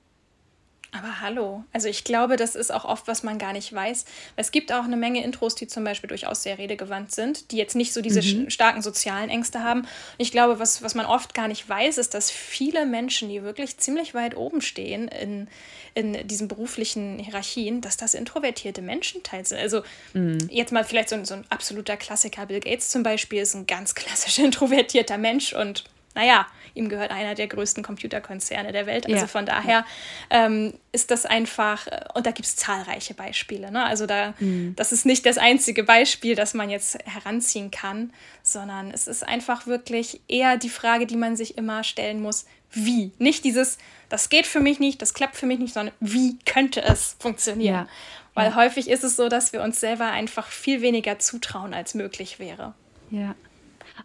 [0.91, 4.07] Aber hallo, also ich glaube, das ist auch oft, was man gar nicht weiß.
[4.37, 7.77] Es gibt auch eine Menge Intros, die zum Beispiel durchaus sehr redegewandt sind, die jetzt
[7.77, 8.49] nicht so diese mhm.
[8.49, 9.87] starken sozialen Ängste haben.
[10.17, 13.77] Ich glaube, was, was man oft gar nicht weiß, ist, dass viele Menschen, die wirklich
[13.77, 15.49] ziemlich weit oben stehen in,
[15.93, 19.59] in diesen beruflichen Hierarchien, dass das introvertierte Menschen teils sind.
[19.59, 19.83] Also
[20.15, 20.39] mhm.
[20.51, 22.47] jetzt mal vielleicht so ein, so ein absoluter Klassiker.
[22.47, 25.85] Bill Gates zum Beispiel ist ein ganz klassisch introvertierter Mensch und
[26.15, 29.07] naja, ihm gehört einer der größten Computerkonzerne der Welt.
[29.07, 29.27] Also ja.
[29.27, 29.85] von daher
[30.31, 33.71] ähm, ist das einfach, äh, und da gibt es zahlreiche Beispiele.
[33.71, 33.85] Ne?
[33.85, 34.75] Also da, mhm.
[34.77, 39.67] das ist nicht das einzige Beispiel, das man jetzt heranziehen kann, sondern es ist einfach
[39.67, 43.13] wirklich eher die Frage, die man sich immer stellen muss, wie?
[43.19, 43.79] Nicht dieses,
[44.09, 47.75] das geht für mich nicht, das klappt für mich nicht, sondern wie könnte es funktionieren?
[47.75, 47.89] Ja.
[48.35, 48.57] Weil ja.
[48.57, 52.75] häufig ist es so, dass wir uns selber einfach viel weniger zutrauen, als möglich wäre.
[53.11, 53.35] Ja.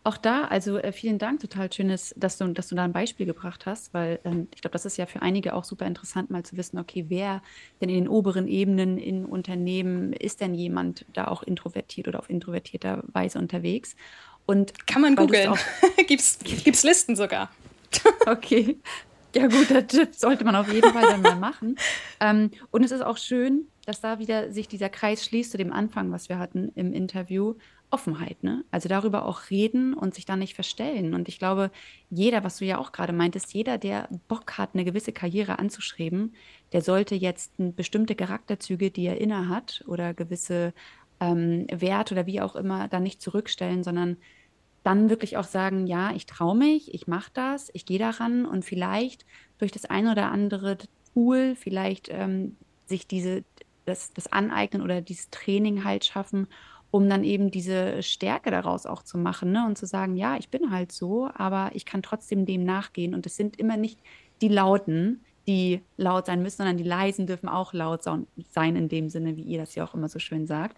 [0.04, 3.26] Auch da, also äh, vielen Dank, total schönes, dass du, dass du da ein Beispiel
[3.26, 6.44] gebracht hast, weil ähm, ich glaube, das ist ja für einige auch super interessant, mal
[6.44, 7.41] zu wissen, okay, wer
[7.82, 12.30] denn in den oberen Ebenen in Unternehmen ist denn jemand da auch introvertiert oder auf
[12.30, 13.96] introvertierter Weise unterwegs?
[14.46, 15.54] Und kann man googeln.
[16.08, 17.50] gibt's, gibt's Listen sogar.
[18.26, 18.80] okay.
[19.36, 21.78] Ja, guter Tipp sollte man auf jeden Fall dann mal machen.
[22.20, 25.74] Ähm, und es ist auch schön, dass da wieder sich dieser Kreis schließt zu dem
[25.74, 27.56] Anfang, was wir hatten im Interview.
[27.94, 28.66] Offenheit, ne?
[28.72, 31.14] Also darüber auch reden und sich da nicht verstellen.
[31.14, 31.72] Und ich glaube,
[32.10, 36.34] jeder, was du ja auch gerade meintest, jeder, der Bock hat, eine gewisse Karriere anzuschreiben,
[36.72, 40.74] der sollte jetzt bestimmte Charakterzüge, die er inne hat oder gewisse
[41.20, 44.18] ähm, Werte oder wie auch immer, da nicht zurückstellen, sondern
[44.84, 48.66] dann wirklich auch sagen, ja, ich traue mich, ich mache das, ich gehe daran und
[48.66, 49.26] vielleicht
[49.60, 50.78] durch das eine oder andere
[51.14, 53.44] Tool, vielleicht ähm, sich diese,
[53.86, 56.48] das, das Aneignen oder dieses Training halt schaffen,
[56.94, 59.66] um dann eben diese Stärke daraus auch zu machen ne?
[59.66, 63.16] und zu sagen, ja, ich bin halt so, aber ich kann trotzdem dem nachgehen.
[63.16, 63.98] Und es sind immer nicht
[64.44, 69.10] die Lauten, die laut sein müssen, sondern die leisen dürfen auch laut sein in dem
[69.10, 70.78] Sinne, wie ihr das ja auch immer so schön sagt.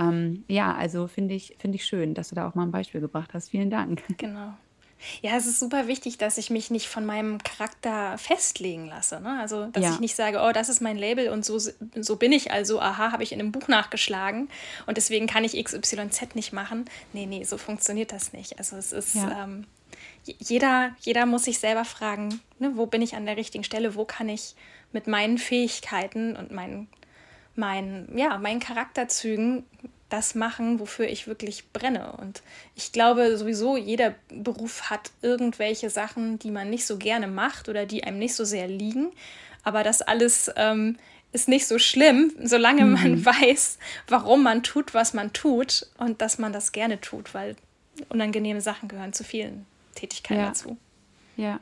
[0.00, 3.00] Ähm, ja, also finde ich, find ich schön, dass du da auch mal ein Beispiel
[3.00, 3.50] gebracht hast.
[3.50, 4.02] Vielen Dank.
[4.18, 4.54] Genau.
[5.22, 9.20] Ja, es ist super wichtig, dass ich mich nicht von meinem Charakter festlegen lasse.
[9.20, 9.38] Ne?
[9.40, 9.92] Also, dass ja.
[9.92, 13.12] ich nicht sage, oh, das ist mein Label und so, so bin ich also, aha,
[13.12, 14.48] habe ich in einem Buch nachgeschlagen
[14.86, 16.84] und deswegen kann ich XYZ nicht machen.
[17.12, 18.58] Nee, nee, so funktioniert das nicht.
[18.58, 19.44] Also, es ist, ja.
[19.44, 19.66] ähm,
[20.24, 24.04] jeder, jeder muss sich selber fragen, ne, wo bin ich an der richtigen Stelle, wo
[24.04, 24.54] kann ich
[24.92, 26.88] mit meinen Fähigkeiten und meinen,
[27.54, 29.64] meinen, ja, meinen Charakterzügen
[30.14, 32.12] das machen, wofür ich wirklich brenne.
[32.12, 32.42] Und
[32.76, 37.84] ich glaube sowieso, jeder Beruf hat irgendwelche Sachen, die man nicht so gerne macht oder
[37.84, 39.12] die einem nicht so sehr liegen.
[39.64, 40.98] Aber das alles ähm,
[41.32, 42.92] ist nicht so schlimm, solange mhm.
[42.92, 47.56] man weiß, warum man tut, was man tut und dass man das gerne tut, weil
[48.08, 50.48] unangenehme Sachen gehören zu vielen Tätigkeiten ja.
[50.48, 50.76] dazu.
[51.36, 51.60] Ja.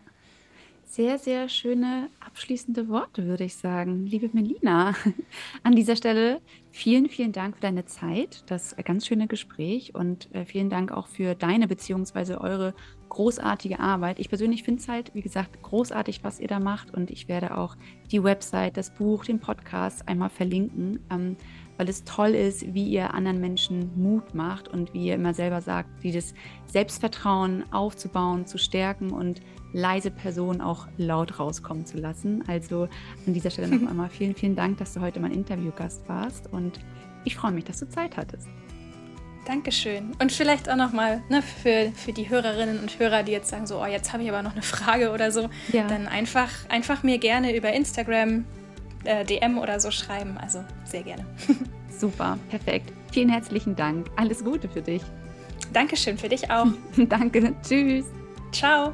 [0.92, 4.04] Sehr, sehr schöne abschließende Worte, würde ich sagen.
[4.04, 4.92] Liebe Melina,
[5.62, 10.44] an dieser Stelle vielen, vielen Dank für deine Zeit, das ganz schöne Gespräch und äh,
[10.44, 12.34] vielen Dank auch für deine bzw.
[12.34, 12.74] eure
[13.08, 14.18] großartige Arbeit.
[14.18, 17.56] Ich persönlich finde es halt, wie gesagt, großartig, was ihr da macht und ich werde
[17.56, 17.74] auch
[18.10, 21.00] die Website, das Buch, den Podcast einmal verlinken.
[21.10, 21.38] Ähm,
[21.78, 25.60] weil es toll ist, wie ihr anderen Menschen Mut macht und wie ihr immer selber
[25.60, 26.34] sagt, wie das
[26.66, 29.40] Selbstvertrauen aufzubauen, zu stärken und
[29.72, 32.44] leise Personen auch laut rauskommen zu lassen.
[32.46, 32.88] Also
[33.26, 36.80] an dieser Stelle noch einmal vielen, vielen Dank, dass du heute mein Interviewgast warst und
[37.24, 38.48] ich freue mich, dass du Zeit hattest.
[39.44, 40.12] Dankeschön.
[40.20, 43.82] Und vielleicht auch nochmal ne, für, für die Hörerinnen und Hörer, die jetzt sagen, so,
[43.82, 45.86] oh, jetzt habe ich aber noch eine Frage oder so, ja.
[45.88, 48.44] dann einfach, einfach mir gerne über Instagram
[49.04, 50.38] äh, DM oder so schreiben.
[50.38, 51.26] Also sehr gerne.
[51.98, 52.92] Super, perfekt.
[53.12, 54.08] Vielen herzlichen Dank.
[54.16, 55.02] Alles Gute für dich.
[55.72, 56.68] Dankeschön, für dich auch.
[56.96, 57.54] Danke.
[57.62, 58.06] Tschüss.
[58.52, 58.92] Ciao.